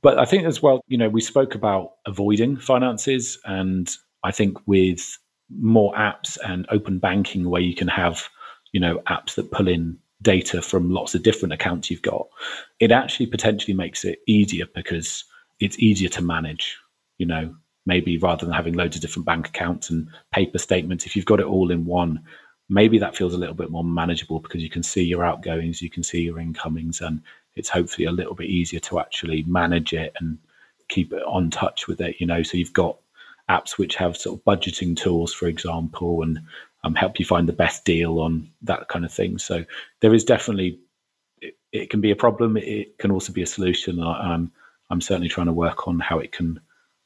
But 0.00 0.18
I 0.18 0.24
think 0.24 0.44
as 0.44 0.62
well, 0.62 0.80
you 0.86 0.96
know, 0.96 1.08
we 1.08 1.20
spoke 1.20 1.54
about 1.54 1.94
avoiding 2.06 2.56
finances, 2.56 3.38
and 3.44 3.90
I 4.22 4.30
think 4.30 4.58
with 4.66 5.18
more 5.58 5.92
apps 5.94 6.38
and 6.44 6.66
open 6.70 6.98
banking 6.98 7.48
where 7.48 7.60
you 7.60 7.74
can 7.74 7.88
have 7.88 8.28
you 8.72 8.80
know 8.80 8.98
apps 9.08 9.34
that 9.34 9.50
pull 9.50 9.68
in 9.68 9.98
data 10.22 10.62
from 10.62 10.90
lots 10.90 11.14
of 11.14 11.22
different 11.22 11.52
accounts 11.52 11.90
you've 11.90 12.02
got 12.02 12.26
it 12.78 12.92
actually 12.92 13.26
potentially 13.26 13.74
makes 13.74 14.04
it 14.04 14.20
easier 14.26 14.66
because 14.74 15.24
it's 15.60 15.78
easier 15.78 16.08
to 16.08 16.22
manage 16.22 16.78
you 17.18 17.26
know 17.26 17.54
maybe 17.84 18.16
rather 18.18 18.46
than 18.46 18.54
having 18.54 18.74
loads 18.74 18.94
of 18.94 19.02
different 19.02 19.26
bank 19.26 19.48
accounts 19.48 19.90
and 19.90 20.08
paper 20.32 20.58
statements 20.58 21.06
if 21.06 21.16
you've 21.16 21.24
got 21.24 21.40
it 21.40 21.46
all 21.46 21.70
in 21.70 21.84
one 21.84 22.20
maybe 22.68 22.98
that 22.98 23.16
feels 23.16 23.34
a 23.34 23.38
little 23.38 23.54
bit 23.54 23.70
more 23.70 23.84
manageable 23.84 24.38
because 24.38 24.62
you 24.62 24.70
can 24.70 24.82
see 24.82 25.02
your 25.02 25.24
outgoings 25.24 25.82
you 25.82 25.90
can 25.90 26.02
see 26.04 26.20
your 26.20 26.38
incomings 26.38 27.00
and 27.00 27.20
it's 27.54 27.68
hopefully 27.68 28.06
a 28.06 28.12
little 28.12 28.34
bit 28.34 28.48
easier 28.48 28.80
to 28.80 28.98
actually 28.98 29.42
manage 29.42 29.92
it 29.92 30.12
and 30.20 30.38
keep 30.88 31.12
it 31.12 31.22
on 31.26 31.50
touch 31.50 31.88
with 31.88 32.00
it 32.00 32.16
you 32.18 32.26
know. 32.26 32.42
So 32.42 32.56
you've 32.56 32.72
got 32.72 32.98
apps 33.52 33.78
which 33.78 33.96
have 33.96 34.16
sort 34.16 34.38
of 34.38 34.44
budgeting 34.44 34.96
tools, 34.96 35.32
for 35.32 35.46
example, 35.46 36.22
and 36.22 36.40
um, 36.84 36.94
help 36.94 37.18
you 37.18 37.24
find 37.24 37.48
the 37.48 37.52
best 37.52 37.84
deal 37.84 38.18
on 38.20 38.50
that 38.62 38.88
kind 38.88 39.04
of 39.04 39.12
thing. 39.12 39.38
So 39.38 39.64
there 40.00 40.14
is 40.14 40.24
definitely 40.24 40.80
it, 41.40 41.54
it 41.72 41.90
can 41.90 42.00
be 42.00 42.10
a 42.10 42.16
problem. 42.16 42.56
It 42.56 42.98
can 42.98 43.10
also 43.10 43.32
be 43.32 43.42
a 43.42 43.46
solution. 43.46 44.00
I, 44.00 44.34
am 44.34 44.52
I'm 44.90 45.00
certainly 45.00 45.28
trying 45.28 45.46
to 45.46 45.52
work 45.52 45.86
on 45.88 46.00
how 46.00 46.18
it 46.18 46.32
can 46.32 46.60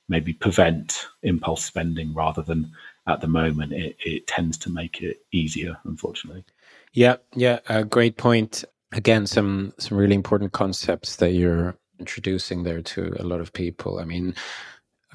maybe 0.09 0.33
prevent 0.33 1.07
impulse 1.23 1.65
spending 1.65 2.15
rather 2.15 2.43
than 2.43 2.71
at 3.09 3.21
the 3.21 3.27
moment 3.27 3.73
it, 3.73 3.97
it 4.05 4.27
tends 4.27 4.57
to 4.59 4.71
make 4.71 5.03
it 5.03 5.19
easier. 5.33 5.77
Unfortunately. 5.85 6.45
Yeah, 6.93 7.17
yeah, 7.35 7.59
a 7.69 7.85
great 7.85 8.17
point. 8.17 8.65
Again, 8.93 9.27
some 9.27 9.75
some 9.79 9.99
really 9.99 10.15
important 10.15 10.53
concepts 10.53 11.17
that 11.17 11.33
you're 11.33 11.77
introducing 11.99 12.63
there 12.63 12.83
to 12.83 13.15
a 13.19 13.25
lot 13.25 13.41
of 13.41 13.53
people. 13.53 13.99
I 13.99 14.05
mean, 14.05 14.35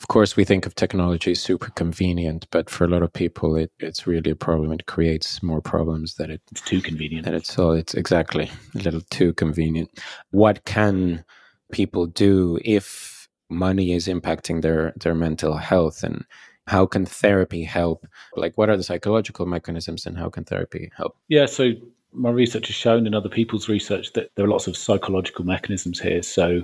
of 0.02 0.08
course, 0.08 0.36
we 0.36 0.46
think 0.46 0.66
of 0.66 0.74
technology 0.74 1.34
as 1.34 1.42
super 1.42 1.70
convenient, 1.70 2.48
but 2.50 2.72
for 2.72 2.86
a 2.86 2.88
lot 2.88 3.04
of 3.04 3.14
people, 3.14 3.56
it, 3.56 3.72
it's 3.78 4.08
really 4.08 4.32
a 4.32 4.36
problem. 4.36 4.72
It 4.72 4.88
creates 4.88 5.44
more 5.44 5.62
problems 5.62 6.16
that 6.16 6.32
it, 6.32 6.42
it's 6.52 6.62
too 6.62 6.82
convenient. 6.82 7.26
That 7.26 7.36
it's 7.36 7.60
all 7.60 7.74
it's 7.74 7.94
exactly 7.94 8.50
a 8.74 8.80
little 8.80 9.02
too 9.12 9.32
convenient. 9.34 9.92
What 10.32 10.66
can 10.66 11.24
people 11.72 12.08
do 12.08 12.58
if 12.66 13.30
money 13.48 13.94
is 13.94 14.08
impacting 14.08 14.64
their 14.64 14.94
their 15.00 15.14
mental 15.14 15.58
health, 15.58 16.04
and 16.04 16.26
how 16.66 16.88
can 16.88 17.06
therapy 17.06 17.64
help? 17.64 18.08
Like, 18.36 18.58
what 18.58 18.72
are 18.72 18.78
the 18.78 18.84
psychological 18.84 19.46
mechanisms, 19.46 20.08
and 20.08 20.18
how 20.18 20.30
can 20.30 20.46
therapy 20.46 20.90
help? 20.98 21.16
Yeah, 21.28 21.46
so 21.46 21.74
my 22.14 22.30
research 22.30 22.68
has 22.68 22.76
shown 22.76 23.06
and 23.06 23.16
other 23.16 23.30
people's 23.30 23.70
research 23.70 24.14
that 24.14 24.30
there 24.36 24.46
are 24.46 24.50
lots 24.50 24.68
of 24.68 24.76
psychological 24.76 25.46
mechanisms 25.46 26.00
here. 26.00 26.22
So 26.22 26.62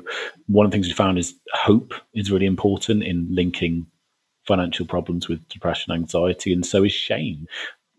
one 0.48 0.66
of 0.66 0.72
the 0.72 0.76
things 0.76 0.88
we 0.88 0.94
found 0.94 1.18
is 1.18 1.34
hope 1.54 1.94
is 2.14 2.32
really 2.32 2.46
important 2.46 3.04
in 3.04 3.28
linking 3.30 3.86
financial 4.46 4.86
problems 4.86 5.28
with 5.28 5.48
depression, 5.50 5.94
anxiety, 5.94 6.54
and 6.54 6.66
so 6.66 6.84
is 6.84 6.92
shame. 6.92 7.48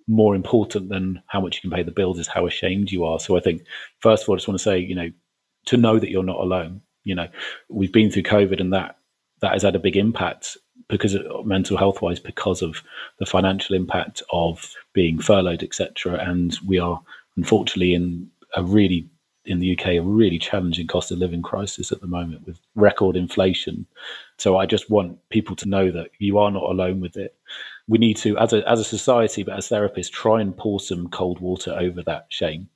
More 0.07 0.35
important 0.35 0.89
than 0.89 1.23
how 1.27 1.41
much 1.41 1.57
you 1.57 1.61
can 1.63 1.71
pay 1.77 1.83
the 1.83 1.91
bills 1.91 2.19
is 2.19 2.27
how 2.27 2.47
ashamed 2.47 2.91
you 2.91 3.05
are. 3.05 3.21
So 3.21 3.37
I 3.37 3.41
think 3.41 3.63
first 4.01 4.23
of 4.23 4.29
all, 4.29 4.35
I 4.35 4.39
just 4.39 4.49
want 4.49 4.59
to 4.59 4.65
say, 4.65 4.79
you 4.79 4.95
know, 4.95 5.11
to 5.67 5.77
know 5.77 5.99
that 5.99 6.11
you're 6.11 6.23
not 6.23 6.41
alone. 6.41 6.81
You 7.05 7.15
know, 7.15 7.29
we've 7.69 7.93
been 7.93 8.11
through 8.11 8.23
COVID 8.25 8.61
and 8.61 8.73
that 8.73 8.97
that 9.41 9.53
has 9.53 9.63
had 9.63 9.77
a 9.77 9.81
big 9.81 9.97
impact. 9.97 10.57
because 10.89 11.15
of, 11.15 11.47
mental 11.47 11.77
health 11.77 12.03
wise 12.03 12.21
because 12.21 12.63
of 12.63 12.83
the 13.19 13.27
financial 13.27 13.77
impact 13.77 14.23
of 14.33 14.75
being 14.93 15.19
furloughed, 15.19 15.63
etc. 15.63 16.19
And 16.19 16.57
we 16.67 16.79
are 16.79 17.01
unfortunately 17.39 17.95
in 17.95 18.29
a 18.57 18.63
really 18.63 19.09
in 19.45 19.61
the 19.61 19.79
UK 19.79 19.87
a 19.87 20.01
really 20.01 20.39
challenging 20.39 20.87
cost 20.87 21.11
of 21.11 21.19
living 21.19 21.41
crisis 21.41 21.91
at 21.91 22.01
the 22.03 22.07
moment 22.07 22.47
with 22.47 22.61
record 22.75 23.17
inflation. 23.17 23.87
So 24.37 24.59
I 24.59 24.67
just 24.67 24.91
want 24.91 25.17
people 25.31 25.57
to 25.57 25.69
know 25.69 25.91
that 25.91 26.11
you 26.19 26.37
are 26.39 26.51
not 26.51 26.65
alone 26.65 27.01
with 27.01 27.17
it. 27.17 27.35
We 27.87 27.97
need 27.97 28.19
to, 28.19 28.37
as 28.37 28.53
a 28.53 28.69
as 28.69 28.81
a 28.81 28.85
society, 28.85 29.43
but 29.45 29.57
as 29.57 29.69
therapists, 29.69 30.11
try 30.11 30.43
and 30.43 30.55
pour 30.55 30.81
some 30.81 31.09
cold 31.09 31.41
water 31.41 31.75
over 31.79 32.03
that 32.03 32.27
shame. 32.29 32.69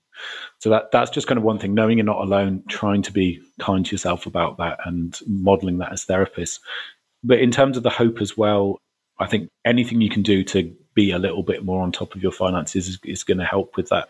So 0.61 0.71
that 0.71 0.93
that's 0.93 1.11
just 1.11 1.27
kind 1.27 1.39
of 1.39 1.45
one 1.45 1.59
thing. 1.59 1.75
Knowing 1.75 1.99
you're 1.99 2.07
not 2.07 2.23
alone, 2.23 2.63
trying 2.69 3.03
to 3.03 3.13
be 3.13 3.43
kind 3.61 3.85
to 3.85 3.93
yourself 3.93 4.25
about 4.25 4.57
that, 4.59 4.79
and 4.87 5.19
modeling 5.27 5.79
that 5.79 5.93
as 5.93 6.07
therapists. 6.07 6.61
But 7.23 7.41
in 7.41 7.51
terms 7.51 7.77
of 7.77 7.83
the 7.83 7.91
hope 7.91 8.21
as 8.23 8.37
well, 8.37 8.79
I 9.19 9.27
think 9.27 9.49
anything 9.65 10.01
you 10.01 10.09
can 10.09 10.23
do 10.23 10.43
to 10.45 10.75
be 10.95 11.11
a 11.11 11.19
little 11.19 11.43
bit 11.43 11.65
more 11.65 11.83
on 11.83 11.93
top 11.93 12.15
of 12.15 12.23
your 12.23 12.33
finances 12.33 12.89
is, 12.89 12.99
is 13.05 13.25
going 13.25 13.39
to 13.39 13.45
help 13.45 13.77
with 13.77 13.89
that. 13.91 14.09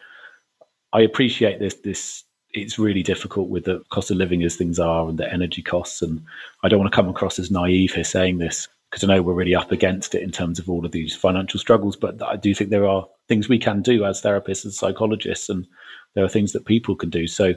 I 0.93 1.01
appreciate 1.01 1.59
this 1.59 1.75
this 1.75 2.25
it's 2.55 2.79
really 2.79 3.03
difficult 3.03 3.49
with 3.49 3.65
the 3.65 3.83
cost 3.91 4.11
of 4.11 4.19
living 4.19 4.43
as 4.43 4.57
things 4.57 4.79
are 4.79 5.09
and 5.09 5.19
the 5.19 5.33
energy 5.33 5.63
costs. 5.63 6.03
And 6.03 6.23
I 6.63 6.69
don't 6.69 6.79
want 6.79 6.93
to 6.93 6.97
come 6.97 7.09
across 7.09 7.39
as 7.39 7.51
naive 7.51 7.95
here 7.95 8.05
saying 8.05 8.39
this 8.39 8.69
because 8.91 9.03
I 9.03 9.07
know 9.07 9.23
we're 9.23 9.33
really 9.33 9.55
up 9.55 9.73
against 9.73 10.15
it 10.15 10.23
in 10.23 10.31
terms 10.31 10.59
of 10.59 10.69
all 10.69 10.85
of 10.85 10.93
these 10.93 11.17
financial 11.17 11.59
struggles. 11.59 11.97
But 11.97 12.23
I 12.23 12.37
do 12.37 12.55
think 12.55 12.69
there 12.69 12.87
are 12.87 13.09
things 13.27 13.49
we 13.49 13.59
can 13.59 13.81
do 13.81 14.05
as 14.05 14.21
therapists 14.21 14.65
and 14.65 14.75
psychologists, 14.75 15.49
and 15.49 15.67
there 16.15 16.25
are 16.25 16.29
things 16.29 16.53
that 16.53 16.67
people 16.67 16.95
can 16.95 17.09
do. 17.09 17.27
So 17.27 17.55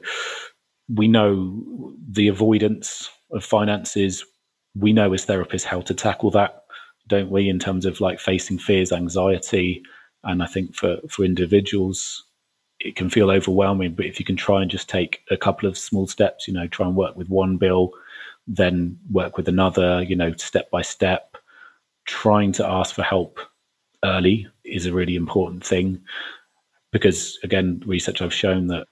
we 0.88 1.10
know 1.10 1.93
the 2.10 2.30
avoidance 2.30 3.10
of 3.32 3.43
finances. 3.43 4.24
We 4.76 4.93
know 4.93 5.12
as 5.12 5.26
therapists 5.26 5.65
how 5.65 5.82
to 5.82 5.93
tackle 5.93 6.32
that, 6.32 6.63
don't 7.08 7.32
we? 7.32 7.50
In 7.50 7.60
terms 7.60 7.86
of 7.86 8.00
like 8.00 8.19
facing 8.21 8.60
fears, 8.60 8.93
anxiety, 8.93 9.84
and 10.24 10.41
I 10.41 10.45
think 10.45 10.74
for 10.74 11.00
for 11.10 11.26
individuals, 11.26 12.24
it 12.86 12.95
can 12.95 13.10
feel 13.10 13.32
overwhelming. 13.32 13.95
But 13.95 14.06
if 14.06 14.19
you 14.19 14.26
can 14.26 14.36
try 14.36 14.62
and 14.62 14.69
just 14.69 14.88
take 14.88 15.21
a 15.32 15.38
couple 15.38 15.67
of 15.67 15.78
small 15.78 16.06
steps, 16.06 16.48
you 16.48 16.54
know, 16.54 16.67
try 16.67 16.86
and 16.86 16.95
work 16.95 17.15
with 17.15 17.30
one 17.30 17.58
bill, 17.58 17.91
then 18.48 19.00
work 19.12 19.38
with 19.38 19.48
another, 19.48 20.04
you 20.04 20.15
know, 20.15 20.34
step 20.36 20.69
by 20.69 20.84
step, 20.84 21.36
trying 22.06 22.52
to 22.54 22.67
ask 22.67 22.93
for 22.93 23.02
help 23.02 23.39
early 24.04 24.48
is 24.63 24.86
a 24.86 24.93
really 24.93 25.15
important 25.15 25.65
thing. 25.65 26.00
Because 26.91 27.39
again, 27.43 27.82
research 27.88 28.21
I've 28.21 28.34
shown 28.34 28.67
that 28.67 28.86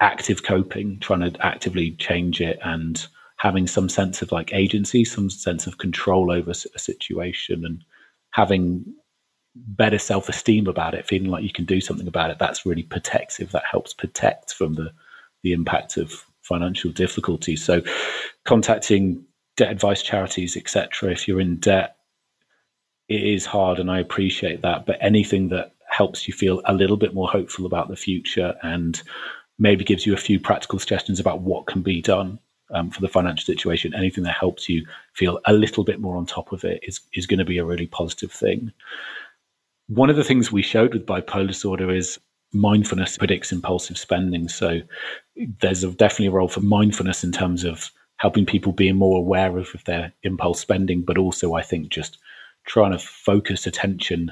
active 0.00 0.44
coping, 0.44 1.00
trying 1.00 1.28
to 1.28 1.44
actively 1.44 1.92
change 1.92 2.40
it 2.40 2.60
and 2.62 3.04
having 3.38 3.66
some 3.66 3.88
sense 3.88 4.22
of 4.22 4.30
like 4.30 4.54
agency, 4.54 5.04
some 5.04 5.28
sense 5.28 5.66
of 5.66 5.78
control 5.78 6.30
over 6.30 6.52
a 6.52 6.78
situation 6.78 7.64
and 7.64 7.82
having 8.30 8.84
better 9.54 9.98
self 9.98 10.28
esteem 10.28 10.66
about 10.66 10.94
it, 10.94 11.06
feeling 11.06 11.30
like 11.30 11.44
you 11.44 11.52
can 11.52 11.64
do 11.64 11.80
something 11.80 12.08
about 12.08 12.30
it, 12.30 12.38
that's 12.38 12.66
really 12.66 12.82
protective. 12.82 13.52
That 13.52 13.64
helps 13.70 13.92
protect 13.92 14.54
from 14.54 14.74
the 14.74 14.92
the 15.42 15.52
impact 15.52 15.96
of 15.96 16.24
financial 16.42 16.90
difficulties. 16.90 17.64
So, 17.64 17.82
contacting 18.44 19.24
debt 19.56 19.70
advice 19.70 20.02
charities, 20.02 20.56
etc. 20.56 21.10
If 21.10 21.26
you're 21.26 21.40
in 21.40 21.56
debt, 21.56 21.96
it 23.08 23.22
is 23.22 23.46
hard, 23.46 23.78
and 23.78 23.90
I 23.90 23.98
appreciate 24.00 24.62
that. 24.62 24.86
But 24.86 24.98
anything 25.00 25.48
that 25.48 25.74
helps 25.88 26.26
you 26.26 26.34
feel 26.34 26.62
a 26.64 26.72
little 26.72 26.96
bit 26.96 27.14
more 27.14 27.28
hopeful 27.28 27.66
about 27.66 27.88
the 27.88 27.96
future 27.96 28.54
and 28.62 29.02
maybe 29.58 29.84
gives 29.84 30.06
you 30.06 30.14
a 30.14 30.18
few 30.18 30.40
practical 30.40 30.78
suggestions 30.78 31.20
about 31.20 31.40
what 31.40 31.66
can 31.66 31.82
be 31.82 32.00
done 32.00 32.38
um, 32.72 32.90
for 32.90 33.00
the 33.00 33.08
financial 33.08 33.44
situation, 33.44 33.94
anything 33.94 34.24
that 34.24 34.34
helps 34.34 34.68
you 34.68 34.86
feel 35.12 35.38
a 35.44 35.52
little 35.52 35.84
bit 35.84 36.00
more 36.00 36.16
on 36.16 36.24
top 36.26 36.52
of 36.52 36.64
it 36.64 36.80
is 36.82 37.00
is 37.14 37.26
going 37.26 37.38
to 37.38 37.44
be 37.44 37.58
a 37.58 37.64
really 37.64 37.86
positive 37.86 38.32
thing. 38.32 38.72
One 39.88 40.10
of 40.10 40.16
the 40.16 40.24
things 40.24 40.50
we 40.50 40.62
showed 40.62 40.94
with 40.94 41.06
bipolar 41.06 41.46
disorder 41.46 41.90
is 41.92 42.18
mindfulness 42.52 43.16
predicts 43.16 43.52
impulsive 43.52 43.98
spending. 43.98 44.48
So 44.48 44.80
there's 45.60 45.84
a, 45.84 45.90
definitely 45.90 46.26
a 46.26 46.32
role 46.32 46.48
for 46.48 46.60
mindfulness 46.60 47.24
in 47.24 47.32
terms 47.32 47.64
of 47.64 47.90
helping 48.16 48.46
people 48.46 48.72
being 48.72 48.96
more 48.96 49.18
aware 49.18 49.56
of, 49.58 49.68
of 49.74 49.84
their 49.84 50.12
impulse 50.22 50.60
spending, 50.60 51.02
but 51.02 51.18
also 51.18 51.54
I 51.54 51.62
think 51.62 51.88
just 51.88 52.18
trying 52.66 52.92
to 52.92 52.98
focus 52.98 53.66
attention 53.66 54.30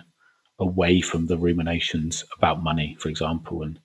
away 0.59 1.01
from 1.01 1.27
the 1.27 1.39
ruminations 1.39 2.25
about 2.37 2.63
money, 2.63 2.97
for 3.01 3.09
example. 3.09 3.63
And 3.63 3.81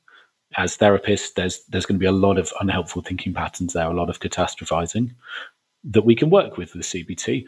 as 0.58 0.78
therapists, 0.78 1.34
there's 1.34 1.64
there's 1.70 1.86
going 1.86 1.96
to 1.96 2.04
be 2.04 2.06
a 2.06 2.12
lot 2.12 2.38
of 2.38 2.54
unhelpful 2.60 3.02
thinking 3.02 3.34
patterns 3.34 3.74
there, 3.74 3.90
a 3.90 3.94
lot 3.94 4.10
of 4.10 4.20
catastrophizing 4.20 5.12
that 5.86 6.06
we 6.06 6.16
can 6.16 6.30
work 6.30 6.58
with 6.58 6.76
with 6.76 6.86
CBT. 6.86 7.46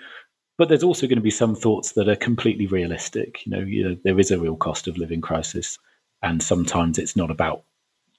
But 0.57 0.69
there's 0.69 0.83
also 0.83 1.07
going 1.07 1.17
to 1.17 1.21
be 1.23 1.29
some 1.29 1.55
thoughts 1.55 1.91
that 1.93 2.09
are 2.09 2.15
completely 2.15 2.65
realistic. 2.65 3.45
You 3.45 3.51
know, 3.51 3.59
you 3.59 3.89
know, 3.89 3.97
there 4.03 4.19
is 4.19 4.31
a 4.31 4.39
real 4.39 4.55
cost 4.55 4.87
of 4.87 4.97
living 4.97 5.21
crisis, 5.21 5.77
and 6.23 6.41
sometimes 6.41 6.97
it's 6.97 7.15
not 7.15 7.29
about 7.29 7.63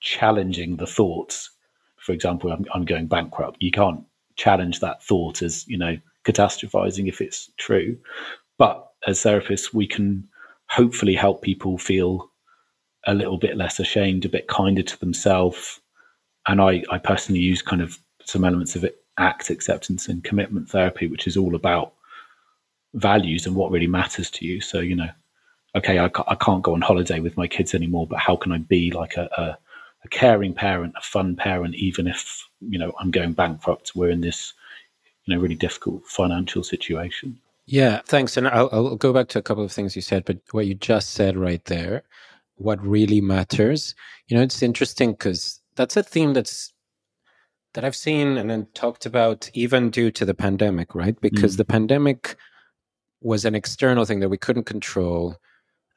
challenging 0.01 0.77
the 0.77 0.87
thoughts. 0.87 1.51
For 1.96 2.12
example, 2.12 2.53
I'm, 2.53 2.64
I'm 2.72 2.85
going 2.85 3.09
bankrupt. 3.09 3.61
You 3.61 3.72
can't 3.72 4.05
challenge 4.37 4.79
that 4.81 5.03
thought 5.03 5.42
as 5.42 5.66
you 5.66 5.77
know 5.77 5.96
catastrophizing 6.24 7.09
if 7.09 7.20
it's 7.20 7.51
true. 7.57 7.98
But 8.57 8.88
as 9.07 9.18
therapists, 9.20 9.74
we 9.74 9.87
can 9.87 10.29
hopefully 10.68 11.14
help 11.14 11.42
people 11.42 11.79
feel 11.79 12.31
a 13.07 13.14
little 13.14 13.38
bit 13.38 13.57
less 13.57 13.81
ashamed, 13.81 14.24
a 14.24 14.29
bit 14.29 14.48
kinder 14.48 14.83
to 14.83 15.01
themselves. 15.01 15.81
And 16.46 16.61
I, 16.61 16.85
I 16.90 16.98
personally 16.98 17.40
use 17.40 17.62
kind 17.62 17.83
of 17.83 17.98
some 18.24 18.44
elements 18.44 18.77
of 18.77 18.85
it, 18.85 19.03
ACT 19.18 19.51
acceptance 19.51 20.09
and 20.09 20.24
commitment 20.24 20.68
therapy, 20.68 21.07
which 21.07 21.27
is 21.27 21.37
all 21.37 21.55
about 21.55 21.94
values 22.94 23.46
and 23.46 23.55
what 23.55 23.70
really 23.70 23.87
matters 23.87 24.31
to 24.31 24.46
you. 24.46 24.61
So, 24.61 24.81
you 24.81 24.96
know, 24.96 25.11
okay, 25.74 25.98
I, 25.98 26.11
I 26.27 26.35
can't 26.35 26.62
go 26.62 26.74
on 26.74 26.81
holiday 26.81 27.20
with 27.20 27.37
my 27.37 27.46
kids 27.46 27.74
anymore, 27.74 28.07
but 28.07 28.18
how 28.18 28.37
can 28.37 28.53
I 28.53 28.59
be 28.59 28.90
like 28.90 29.16
a, 29.16 29.29
a, 29.37 29.59
a 30.05 30.09
caring 30.09 30.55
parent, 30.55 30.94
a 30.96 31.03
fun 31.03 31.37
parent, 31.37 31.74
even 31.74 32.07
if, 32.07 32.46
you 32.61 32.79
know, 32.79 32.92
I'm 33.01 33.11
going 33.11 33.33
bankrupt? 33.33 33.94
We're 33.94 34.11
in 34.11 34.20
this, 34.20 34.55
you 35.24 35.35
know, 35.35 35.40
really 35.40 35.55
difficult 35.55 36.05
financial 36.07 36.62
situation. 36.62 37.38
Yeah, 37.66 38.01
thanks. 38.07 38.37
And 38.38 38.48
I'll, 38.48 38.70
I'll 38.72 38.96
go 38.96 39.12
back 39.12 39.29
to 39.29 39.38
a 39.38 39.42
couple 39.42 39.62
of 39.62 39.72
things 39.72 39.94
you 39.94 40.03
said, 40.03 40.24
but 40.24 40.38
what 40.53 40.66
you 40.66 40.74
just 40.74 41.11
said 41.11 41.37
right 41.37 41.62
there, 41.66 42.03
what 42.57 42.85
really 42.85 43.20
matters, 43.20 43.94
you 44.27 44.37
know, 44.37 44.42
it's 44.42 44.62
interesting 44.62 45.12
because 45.12 45.61
that's 45.77 45.96
a 45.96 46.03
theme 46.03 46.33
that's 46.33 46.72
that 47.74 47.85
I've 47.85 47.94
seen 47.94 48.38
and 48.38 48.48
then 48.48 48.66
talked 48.72 49.05
about 49.05 49.51
even 49.53 49.90
due 49.90 50.11
to 50.12 50.24
the 50.24 50.35
pandemic, 50.35 50.94
right? 50.94 51.20
Because 51.20 51.55
mm. 51.55 51.59
the 51.59 51.64
pandemic 51.66 52.37
was 53.20 53.44
an 53.44 53.54
external 53.54 54.04
thing 54.04 54.20
that 54.20 54.28
we 54.28 54.38
couldn't 54.38 54.64
control 54.64 55.37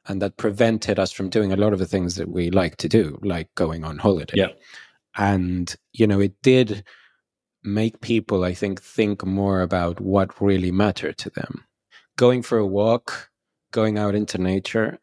and 0.06 0.20
that 0.20 0.36
prevented 0.36 0.98
us 0.98 1.12
from 1.12 1.28
doing 1.28 1.52
a 1.52 1.56
lot 1.56 1.72
of 1.72 1.78
the 1.78 1.86
things 1.86 2.16
that 2.16 2.28
we 2.28 2.50
like 2.50 2.76
to 2.76 2.88
do, 2.88 3.18
like 3.22 3.54
going 3.54 3.84
on 3.84 3.98
holiday. 3.98 4.36
Yeah. 4.36 4.48
And, 5.16 5.74
you 5.92 6.06
know, 6.06 6.20
it 6.20 6.34
did 6.42 6.84
make 7.62 8.00
people, 8.00 8.42
I 8.42 8.54
think, 8.54 8.82
think 8.82 9.24
more 9.24 9.60
about 9.60 10.00
what 10.00 10.40
really 10.40 10.72
mattered 10.72 11.18
to 11.18 11.30
them. 11.30 11.64
Going 12.16 12.42
for 12.42 12.58
a 12.58 12.66
walk, 12.66 13.30
going 13.70 13.98
out 13.98 14.14
into 14.14 14.38
nature 14.38 14.98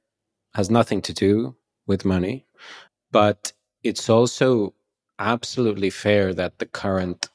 has 0.55 0.69
nothing 0.69 1.01
to 1.03 1.13
do 1.13 1.55
with 1.87 2.05
money, 2.05 2.45
but 3.11 3.53
it's 3.83 4.09
also 4.09 4.73
absolutely 5.19 5.89
fair 5.89 6.33
that 6.33 6.59
the 6.59 6.65
current 6.65 7.29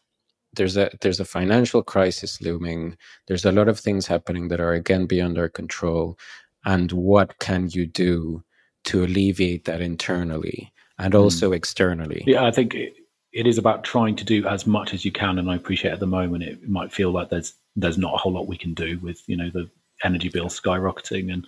there's 0.56 0.76
a 0.76 0.90
there's 1.00 1.20
a 1.20 1.24
financial 1.24 1.82
crisis 1.82 2.40
looming 2.40 2.96
there's 3.26 3.44
a 3.44 3.52
lot 3.52 3.68
of 3.68 3.78
things 3.78 4.06
happening 4.06 4.48
that 4.48 4.60
are 4.60 4.72
again 4.72 5.06
beyond 5.06 5.38
our 5.38 5.48
control 5.48 6.18
and 6.64 6.92
what 6.92 7.38
can 7.38 7.68
you 7.70 7.86
do 7.86 8.42
to 8.84 9.04
alleviate 9.04 9.64
that 9.64 9.80
internally 9.80 10.72
and 10.98 11.14
hmm. 11.14 11.20
also 11.20 11.50
mm. 11.50 11.56
externally 11.56 12.22
yeah 12.26 12.44
i 12.44 12.50
think 12.50 12.74
it, 12.74 12.94
it 13.32 13.46
is 13.46 13.58
about 13.58 13.84
trying 13.84 14.14
to 14.14 14.24
do 14.24 14.46
as 14.46 14.66
much 14.66 14.94
as 14.94 15.04
you 15.04 15.12
can 15.12 15.38
and 15.38 15.50
i 15.50 15.56
appreciate 15.56 15.92
at 15.92 16.00
the 16.00 16.06
moment 16.06 16.44
it 16.44 16.68
might 16.68 16.92
feel 16.92 17.10
like 17.10 17.30
there's 17.30 17.54
there's 17.76 17.98
not 17.98 18.14
a 18.14 18.18
whole 18.18 18.32
lot 18.32 18.46
we 18.46 18.56
can 18.56 18.74
do 18.74 18.98
with 19.00 19.22
you 19.26 19.36
know 19.36 19.50
the 19.52 19.68
energy 20.02 20.28
bill 20.28 20.46
skyrocketing 20.46 21.32
and 21.32 21.46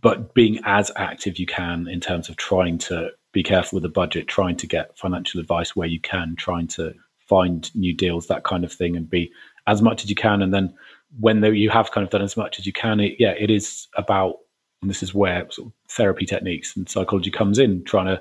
but 0.00 0.34
being 0.34 0.58
as 0.64 0.90
active 0.96 1.38
you 1.38 1.46
can 1.46 1.86
in 1.88 2.00
terms 2.00 2.28
of 2.28 2.36
trying 2.36 2.78
to 2.78 3.10
be 3.32 3.42
careful 3.42 3.76
with 3.76 3.82
the 3.82 3.88
budget 3.88 4.28
trying 4.28 4.56
to 4.56 4.66
get 4.66 4.96
financial 4.98 5.40
advice 5.40 5.76
where 5.76 5.88
you 5.88 6.00
can 6.00 6.34
trying 6.36 6.66
to 6.66 6.92
find 7.32 7.74
new 7.74 7.94
deals, 7.94 8.26
that 8.26 8.44
kind 8.44 8.64
of 8.64 8.72
thing, 8.72 8.96
and 8.96 9.08
be 9.08 9.32
as 9.66 9.80
much 9.80 10.04
as 10.04 10.10
you 10.10 10.16
can. 10.16 10.42
And 10.42 10.52
then 10.52 10.74
when 11.20 11.42
you 11.42 11.70
have 11.70 11.92
kind 11.92 12.04
of 12.04 12.10
done 12.10 12.22
as 12.22 12.36
much 12.36 12.58
as 12.58 12.66
you 12.66 12.72
can, 12.72 13.00
it, 13.00 13.14
yeah, 13.18 13.34
it 13.38 13.50
is 13.50 13.88
about, 13.96 14.34
and 14.82 14.90
this 14.90 15.02
is 15.02 15.14
where 15.14 15.50
sort 15.50 15.68
of 15.68 15.72
therapy 15.88 16.26
techniques 16.26 16.76
and 16.76 16.88
psychology 16.88 17.30
comes 17.30 17.58
in, 17.58 17.84
trying 17.84 18.06
to, 18.06 18.20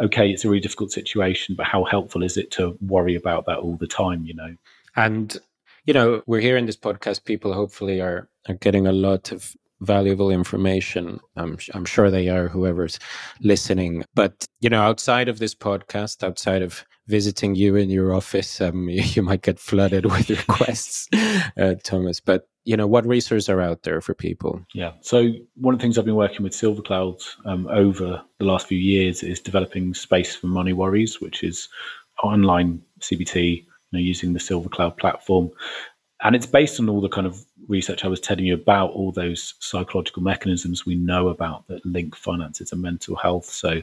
okay, 0.00 0.30
it's 0.30 0.44
a 0.44 0.48
really 0.48 0.60
difficult 0.60 0.90
situation, 0.90 1.54
but 1.54 1.66
how 1.66 1.84
helpful 1.84 2.22
is 2.22 2.36
it 2.36 2.50
to 2.52 2.78
worry 2.80 3.14
about 3.14 3.44
that 3.46 3.58
all 3.58 3.76
the 3.76 3.86
time, 3.86 4.24
you 4.24 4.34
know? 4.34 4.54
And, 4.94 5.36
you 5.84 5.92
know, 5.92 6.22
we're 6.26 6.40
here 6.40 6.56
in 6.56 6.66
this 6.66 6.78
podcast, 6.78 7.24
people 7.24 7.52
hopefully 7.52 8.00
are, 8.00 8.28
are 8.48 8.54
getting 8.54 8.86
a 8.86 8.92
lot 8.92 9.32
of 9.32 9.54
valuable 9.80 10.30
information. 10.30 11.20
I'm, 11.36 11.58
I'm 11.74 11.84
sure 11.84 12.10
they 12.10 12.28
are, 12.28 12.48
whoever's 12.48 12.98
listening. 13.40 14.04
But, 14.14 14.46
you 14.60 14.70
know, 14.70 14.80
outside 14.80 15.28
of 15.28 15.38
this 15.38 15.54
podcast, 15.54 16.24
outside 16.24 16.62
of 16.62 16.84
visiting 17.08 17.54
you 17.54 17.76
in 17.76 17.90
your 17.90 18.14
office, 18.14 18.60
um, 18.60 18.88
you 18.90 19.22
might 19.22 19.42
get 19.42 19.58
flooded 19.58 20.06
with 20.06 20.30
requests, 20.30 21.08
uh, 21.56 21.74
Thomas. 21.82 22.20
But 22.20 22.48
you 22.66 22.76
know 22.76 22.86
what 22.86 23.06
resources 23.06 23.48
are 23.48 23.60
out 23.60 23.84
there 23.84 24.00
for 24.00 24.12
people? 24.12 24.60
Yeah. 24.74 24.92
So 25.00 25.30
one 25.54 25.72
of 25.72 25.78
the 25.78 25.82
things 25.82 25.96
i've 25.96 26.04
been 26.04 26.16
working 26.16 26.42
with 26.42 26.52
silvercloud 26.52 27.22
um, 27.46 27.66
over 27.68 28.22
the 28.38 28.44
last 28.44 28.66
few 28.66 28.76
years 28.76 29.22
is 29.22 29.40
developing 29.40 29.94
space 29.94 30.34
for 30.34 30.48
money 30.48 30.72
worries 30.72 31.20
which 31.20 31.42
is 31.42 31.68
online 32.22 32.82
cbt 33.00 33.62
you 33.62 33.64
know, 33.92 34.00
using 34.00 34.32
the 34.32 34.40
silvercloud 34.40 34.98
platform. 34.98 35.50
And 36.22 36.34
it's 36.34 36.46
based 36.46 36.80
on 36.80 36.88
all 36.88 37.00
the 37.00 37.08
kind 37.08 37.26
of 37.26 37.42
research 37.68 38.04
i 38.04 38.08
was 38.08 38.20
telling 38.20 38.44
you 38.44 38.54
about 38.54 38.90
all 38.90 39.12
those 39.12 39.54
psychological 39.60 40.22
mechanisms 40.22 40.84
we 40.84 40.96
know 40.96 41.28
about 41.28 41.66
that 41.68 41.86
link 41.86 42.16
finances 42.16 42.72
and 42.72 42.82
mental 42.82 43.14
health. 43.16 43.46
So 43.46 43.80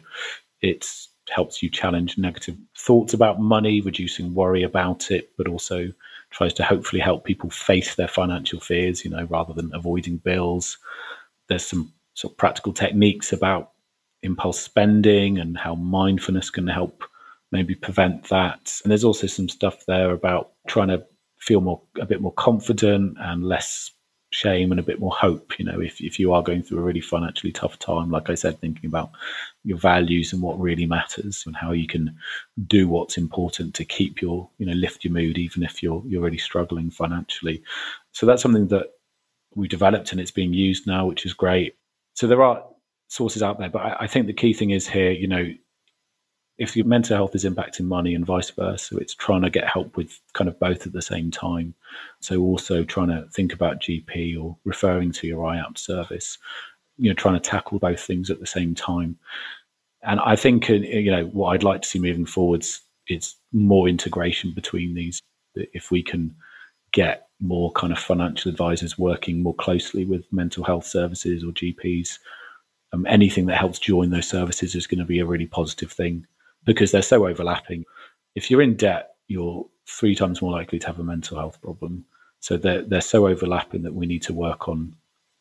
it 0.61 0.89
helps 1.29 1.63
you 1.63 1.69
challenge 1.69 2.17
negative 2.17 2.57
thoughts 2.77 3.13
about 3.13 3.39
money 3.39 3.81
reducing 3.81 4.33
worry 4.33 4.63
about 4.63 5.09
it 5.09 5.31
but 5.37 5.47
also 5.47 5.91
tries 6.33 6.53
to 6.53 6.63
hopefully 6.63 6.99
help 6.99 7.23
people 7.23 7.49
face 7.49 7.95
their 7.95 8.07
financial 8.07 8.59
fears, 8.59 9.05
you 9.05 9.11
know, 9.11 9.25
rather 9.25 9.53
than 9.53 9.71
avoiding 9.73 10.17
bills. 10.17 10.77
There's 11.47 11.65
some 11.65 11.93
sort 12.15 12.33
of 12.33 12.37
practical 12.37 12.73
techniques 12.73 13.31
about 13.31 13.71
impulse 14.23 14.59
spending 14.59 15.37
and 15.37 15.57
how 15.57 15.75
mindfulness 15.75 16.49
can 16.49 16.67
help 16.67 17.03
maybe 17.51 17.75
prevent 17.75 18.29
that. 18.29 18.79
And 18.83 18.91
there's 18.91 19.03
also 19.03 19.27
some 19.27 19.47
stuff 19.47 19.85
there 19.85 20.11
about 20.11 20.53
trying 20.67 20.87
to 20.87 21.05
feel 21.39 21.61
more 21.61 21.81
a 21.99 22.05
bit 22.05 22.21
more 22.21 22.33
confident 22.33 23.17
and 23.19 23.43
less 23.43 23.91
shame 24.33 24.71
and 24.71 24.79
a 24.79 24.83
bit 24.83 24.99
more 24.99 25.11
hope. 25.11 25.59
You 25.59 25.65
know, 25.65 25.79
if, 25.79 26.01
if 26.01 26.19
you 26.19 26.33
are 26.33 26.41
going 26.41 26.63
through 26.63 26.79
a 26.79 26.81
really 26.83 27.01
financially 27.01 27.51
tough 27.51 27.77
time, 27.77 28.09
like 28.09 28.29
I 28.29 28.35
said, 28.35 28.59
thinking 28.59 28.87
about 28.87 29.11
your 29.63 29.77
values 29.77 30.33
and 30.33 30.41
what 30.41 30.59
really 30.59 30.85
matters 30.85 31.43
and 31.45 31.55
how 31.55 31.71
you 31.71 31.87
can 31.87 32.15
do 32.67 32.87
what's 32.87 33.17
important 33.17 33.75
to 33.75 33.85
keep 33.85 34.21
your, 34.21 34.49
you 34.57 34.65
know, 34.65 34.73
lift 34.73 35.03
your 35.03 35.13
mood, 35.13 35.37
even 35.37 35.63
if 35.63 35.83
you're 35.83 36.03
you're 36.07 36.21
really 36.21 36.37
struggling 36.37 36.89
financially. 36.89 37.63
So 38.11 38.25
that's 38.25 38.41
something 38.41 38.67
that 38.69 38.87
we 39.55 39.67
developed 39.67 40.11
and 40.11 40.19
it's 40.19 40.31
being 40.31 40.53
used 40.53 40.87
now, 40.87 41.05
which 41.05 41.25
is 41.25 41.33
great. 41.33 41.75
So 42.15 42.27
there 42.27 42.43
are 42.43 42.63
sources 43.07 43.43
out 43.43 43.59
there, 43.59 43.69
but 43.69 43.83
I, 43.83 43.97
I 44.01 44.07
think 44.07 44.25
the 44.25 44.33
key 44.33 44.53
thing 44.53 44.71
is 44.71 44.87
here, 44.87 45.11
you 45.11 45.27
know, 45.27 45.53
if 46.57 46.75
your 46.75 46.85
mental 46.85 47.17
health 47.17 47.35
is 47.35 47.45
impacting 47.45 47.85
money 47.85 48.13
and 48.13 48.25
vice 48.25 48.51
versa, 48.51 48.97
it's 48.97 49.15
trying 49.15 49.41
to 49.41 49.49
get 49.49 49.67
help 49.67 49.97
with 49.97 50.19
kind 50.33 50.47
of 50.47 50.59
both 50.59 50.85
at 50.85 50.93
the 50.93 51.01
same 51.01 51.31
time. 51.31 51.73
So 52.19 52.41
also 52.41 52.83
trying 52.83 53.07
to 53.07 53.27
think 53.31 53.53
about 53.53 53.81
GP 53.81 54.39
or 54.41 54.55
referring 54.63 55.11
to 55.13 55.27
your 55.27 55.43
IAPT 55.43 55.79
service, 55.79 56.37
you 56.97 57.09
know, 57.09 57.15
trying 57.15 57.35
to 57.35 57.39
tackle 57.49 57.79
both 57.79 57.99
things 57.99 58.29
at 58.29 58.39
the 58.39 58.45
same 58.45 58.75
time. 58.75 59.17
And 60.03 60.19
I 60.19 60.35
think, 60.35 60.69
uh, 60.69 60.73
you 60.73 61.11
know, 61.11 61.25
what 61.25 61.49
I'd 61.49 61.63
like 61.63 61.81
to 61.81 61.87
see 61.87 61.99
moving 61.99 62.25
forwards 62.25 62.81
is 63.07 63.35
more 63.51 63.87
integration 63.87 64.53
between 64.53 64.93
these. 64.93 65.19
If 65.55 65.89
we 65.89 66.03
can 66.03 66.35
get 66.91 67.27
more 67.39 67.71
kind 67.71 67.91
of 67.91 67.99
financial 67.99 68.51
advisors 68.51 68.97
working 68.97 69.41
more 69.41 69.55
closely 69.55 70.05
with 70.05 70.31
mental 70.31 70.63
health 70.63 70.85
services 70.85 71.43
or 71.43 71.51
GPs, 71.51 72.19
um, 72.91 73.07
anything 73.07 73.47
that 73.47 73.57
helps 73.57 73.79
join 73.79 74.11
those 74.11 74.27
services 74.27 74.75
is 74.75 74.85
going 74.85 74.99
to 74.99 75.05
be 75.05 75.19
a 75.19 75.25
really 75.25 75.47
positive 75.47 75.91
thing 75.91 76.27
because 76.65 76.91
they're 76.91 77.01
so 77.01 77.27
overlapping. 77.27 77.85
If 78.35 78.49
you're 78.49 78.61
in 78.61 78.75
debt, 78.75 79.15
you're 79.27 79.65
three 79.87 80.15
times 80.15 80.41
more 80.41 80.51
likely 80.51 80.79
to 80.79 80.87
have 80.87 80.99
a 80.99 81.03
mental 81.03 81.37
health 81.37 81.61
problem. 81.61 82.05
So 82.39 82.57
they're 82.57 82.83
they're 82.83 83.01
so 83.01 83.27
overlapping 83.27 83.83
that 83.83 83.93
we 83.93 84.05
need 84.05 84.23
to 84.23 84.33
work 84.33 84.67
on 84.67 84.95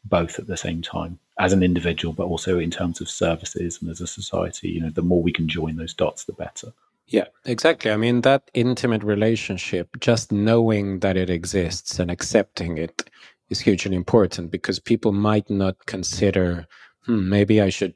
both 0.04 0.38
at 0.38 0.46
the 0.46 0.56
same 0.56 0.82
time 0.82 1.18
as 1.38 1.52
an 1.52 1.62
individual, 1.62 2.12
but 2.12 2.26
also 2.26 2.58
in 2.58 2.70
terms 2.70 3.00
of 3.00 3.08
services 3.08 3.78
and 3.80 3.90
as 3.90 4.00
a 4.00 4.06
society. 4.06 4.68
You 4.68 4.82
know, 4.82 4.90
the 4.90 5.02
more 5.02 5.22
we 5.22 5.32
can 5.32 5.48
join 5.48 5.76
those 5.76 5.94
dots, 5.94 6.24
the 6.24 6.32
better. 6.32 6.72
Yeah, 7.06 7.26
exactly. 7.44 7.90
I 7.90 7.96
mean, 7.96 8.20
that 8.22 8.50
intimate 8.54 9.02
relationship, 9.02 10.00
just 10.00 10.32
knowing 10.32 11.00
that 11.00 11.16
it 11.16 11.30
exists 11.30 11.98
and 11.98 12.10
accepting 12.10 12.78
it 12.78 13.10
is 13.50 13.60
hugely 13.60 13.96
important 13.96 14.50
because 14.50 14.78
people 14.78 15.12
might 15.12 15.50
not 15.50 15.84
consider, 15.86 16.66
hmm, 17.04 17.28
maybe 17.28 17.60
I 17.60 17.68
should 17.68 17.94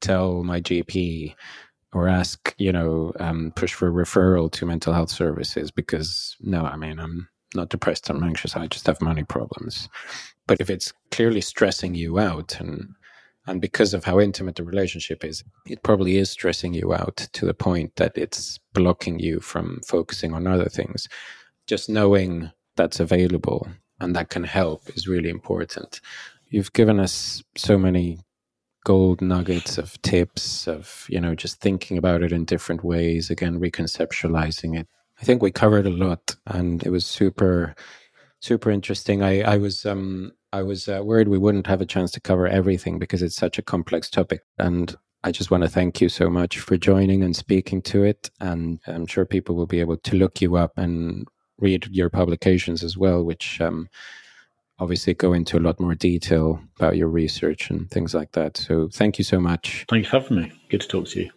tell 0.00 0.42
my 0.42 0.60
GP 0.60 1.34
or 1.92 2.08
ask, 2.08 2.54
you 2.58 2.72
know, 2.72 3.12
um, 3.20 3.52
push 3.54 3.72
for 3.74 3.88
a 3.88 3.92
referral 3.92 4.50
to 4.52 4.66
mental 4.66 4.92
health 4.92 5.10
services 5.10 5.70
because 5.70 6.36
no, 6.40 6.62
I 6.64 6.76
mean, 6.76 6.98
I'm 6.98 7.28
not 7.54 7.68
depressed, 7.68 8.08
I'm 8.08 8.22
anxious, 8.22 8.56
I 8.56 8.66
just 8.66 8.86
have 8.86 9.00
money 9.02 9.24
problems. 9.24 9.88
But 10.46 10.60
if 10.60 10.70
it's 10.70 10.92
clearly 11.10 11.40
stressing 11.40 11.94
you 11.94 12.18
out 12.18 12.58
and 12.60 12.94
and 13.46 13.60
because 13.60 13.92
of 13.92 14.04
how 14.04 14.20
intimate 14.20 14.54
the 14.54 14.62
relationship 14.62 15.24
is, 15.24 15.42
it 15.66 15.82
probably 15.82 16.16
is 16.16 16.30
stressing 16.30 16.74
you 16.74 16.94
out 16.94 17.16
to 17.32 17.44
the 17.44 17.54
point 17.54 17.96
that 17.96 18.16
it's 18.16 18.58
blocking 18.72 19.18
you 19.18 19.40
from 19.40 19.80
focusing 19.84 20.32
on 20.32 20.46
other 20.46 20.68
things. 20.68 21.08
Just 21.66 21.88
knowing 21.88 22.52
that's 22.76 23.00
available 23.00 23.66
and 23.98 24.14
that 24.14 24.30
can 24.30 24.44
help 24.44 24.88
is 24.90 25.08
really 25.08 25.28
important. 25.28 26.00
You've 26.50 26.72
given 26.72 27.00
us 27.00 27.42
so 27.56 27.76
many 27.76 28.20
gold 28.84 29.20
nuggets 29.22 29.78
of 29.78 30.00
tips 30.02 30.68
of 30.68 31.06
you 31.08 31.20
know 31.20 31.34
just 31.34 31.60
thinking 31.60 31.98
about 31.98 32.22
it 32.22 32.32
in 32.32 32.44
different 32.44 32.84
ways 32.84 33.30
again 33.30 33.60
reconceptualizing 33.60 34.78
it. 34.78 34.88
I 35.20 35.24
think 35.24 35.42
we 35.42 35.52
covered 35.52 35.86
a 35.86 35.90
lot 35.90 36.36
and 36.46 36.82
it 36.84 36.90
was 36.90 37.06
super 37.06 37.74
super 38.40 38.70
interesting. 38.70 39.22
I 39.22 39.42
i 39.42 39.56
was 39.58 39.86
um 39.86 40.32
i 40.52 40.62
was 40.62 40.88
uh, 40.88 41.02
worried 41.04 41.28
we 41.28 41.38
wouldn't 41.38 41.66
have 41.66 41.80
a 41.80 41.86
chance 41.86 42.10
to 42.12 42.20
cover 42.20 42.46
everything 42.46 42.98
because 42.98 43.22
it's 43.22 43.36
such 43.36 43.58
a 43.58 43.62
complex 43.62 44.10
topic 44.10 44.42
and 44.58 44.96
i 45.24 45.32
just 45.32 45.50
want 45.50 45.62
to 45.64 45.70
thank 45.70 46.00
you 46.00 46.08
so 46.08 46.30
much 46.30 46.60
for 46.60 46.76
joining 46.76 47.22
and 47.24 47.36
speaking 47.36 47.82
to 47.82 48.04
it 48.04 48.30
and 48.40 48.80
i'm 48.86 49.06
sure 49.06 49.24
people 49.26 49.56
will 49.56 49.66
be 49.66 49.80
able 49.80 49.96
to 49.98 50.16
look 50.16 50.40
you 50.42 50.56
up 50.56 50.72
and 50.78 51.26
read 51.58 51.86
your 51.90 52.10
publications 52.10 52.84
as 52.84 52.96
well 52.96 53.24
which 53.24 53.60
um 53.60 53.88
obviously 54.82 55.14
go 55.14 55.32
into 55.32 55.56
a 55.56 55.60
lot 55.60 55.78
more 55.78 55.94
detail 55.94 56.60
about 56.76 56.96
your 56.96 57.06
research 57.06 57.70
and 57.70 57.88
things 57.88 58.14
like 58.14 58.32
that. 58.32 58.56
So 58.56 58.88
thank 58.92 59.16
you 59.16 59.24
so 59.24 59.38
much. 59.38 59.84
Thank 59.88 60.04
you 60.04 60.10
for 60.10 60.18
having 60.18 60.38
me. 60.38 60.52
Good 60.70 60.80
to 60.80 60.88
talk 60.88 61.06
to 61.10 61.20
you. 61.20 61.30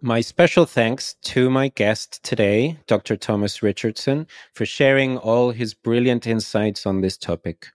My 0.00 0.20
special 0.20 0.66
thanks 0.66 1.14
to 1.22 1.50
my 1.50 1.68
guest 1.68 2.20
today, 2.24 2.78
Dr. 2.88 3.16
Thomas 3.16 3.62
Richardson, 3.62 4.26
for 4.54 4.66
sharing 4.66 5.18
all 5.18 5.52
his 5.52 5.72
brilliant 5.72 6.26
insights 6.26 6.84
on 6.84 7.00
this 7.00 7.16
topic. 7.16 7.68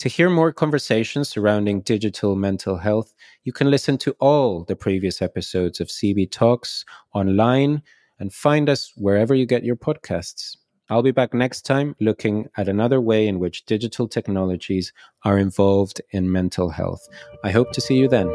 To 0.00 0.10
hear 0.10 0.28
more 0.28 0.52
conversations 0.52 1.30
surrounding 1.30 1.80
digital 1.80 2.36
mental 2.36 2.76
health, 2.76 3.14
you 3.44 3.52
can 3.54 3.70
listen 3.70 3.96
to 3.98 4.14
all 4.20 4.64
the 4.64 4.76
previous 4.76 5.22
episodes 5.22 5.80
of 5.80 5.88
CB 5.88 6.30
Talks 6.30 6.84
online 7.14 7.82
and 8.18 8.34
find 8.34 8.68
us 8.68 8.92
wherever 8.96 9.34
you 9.34 9.46
get 9.46 9.64
your 9.64 9.76
podcasts. 9.76 10.56
I'll 10.88 11.02
be 11.02 11.10
back 11.10 11.34
next 11.34 11.62
time 11.62 11.96
looking 12.00 12.48
at 12.56 12.68
another 12.68 13.00
way 13.00 13.26
in 13.26 13.40
which 13.40 13.66
digital 13.66 14.06
technologies 14.06 14.92
are 15.24 15.36
involved 15.36 16.00
in 16.10 16.30
mental 16.30 16.70
health. 16.70 17.08
I 17.42 17.50
hope 17.50 17.72
to 17.72 17.80
see 17.80 17.96
you 17.96 18.06
then. 18.06 18.28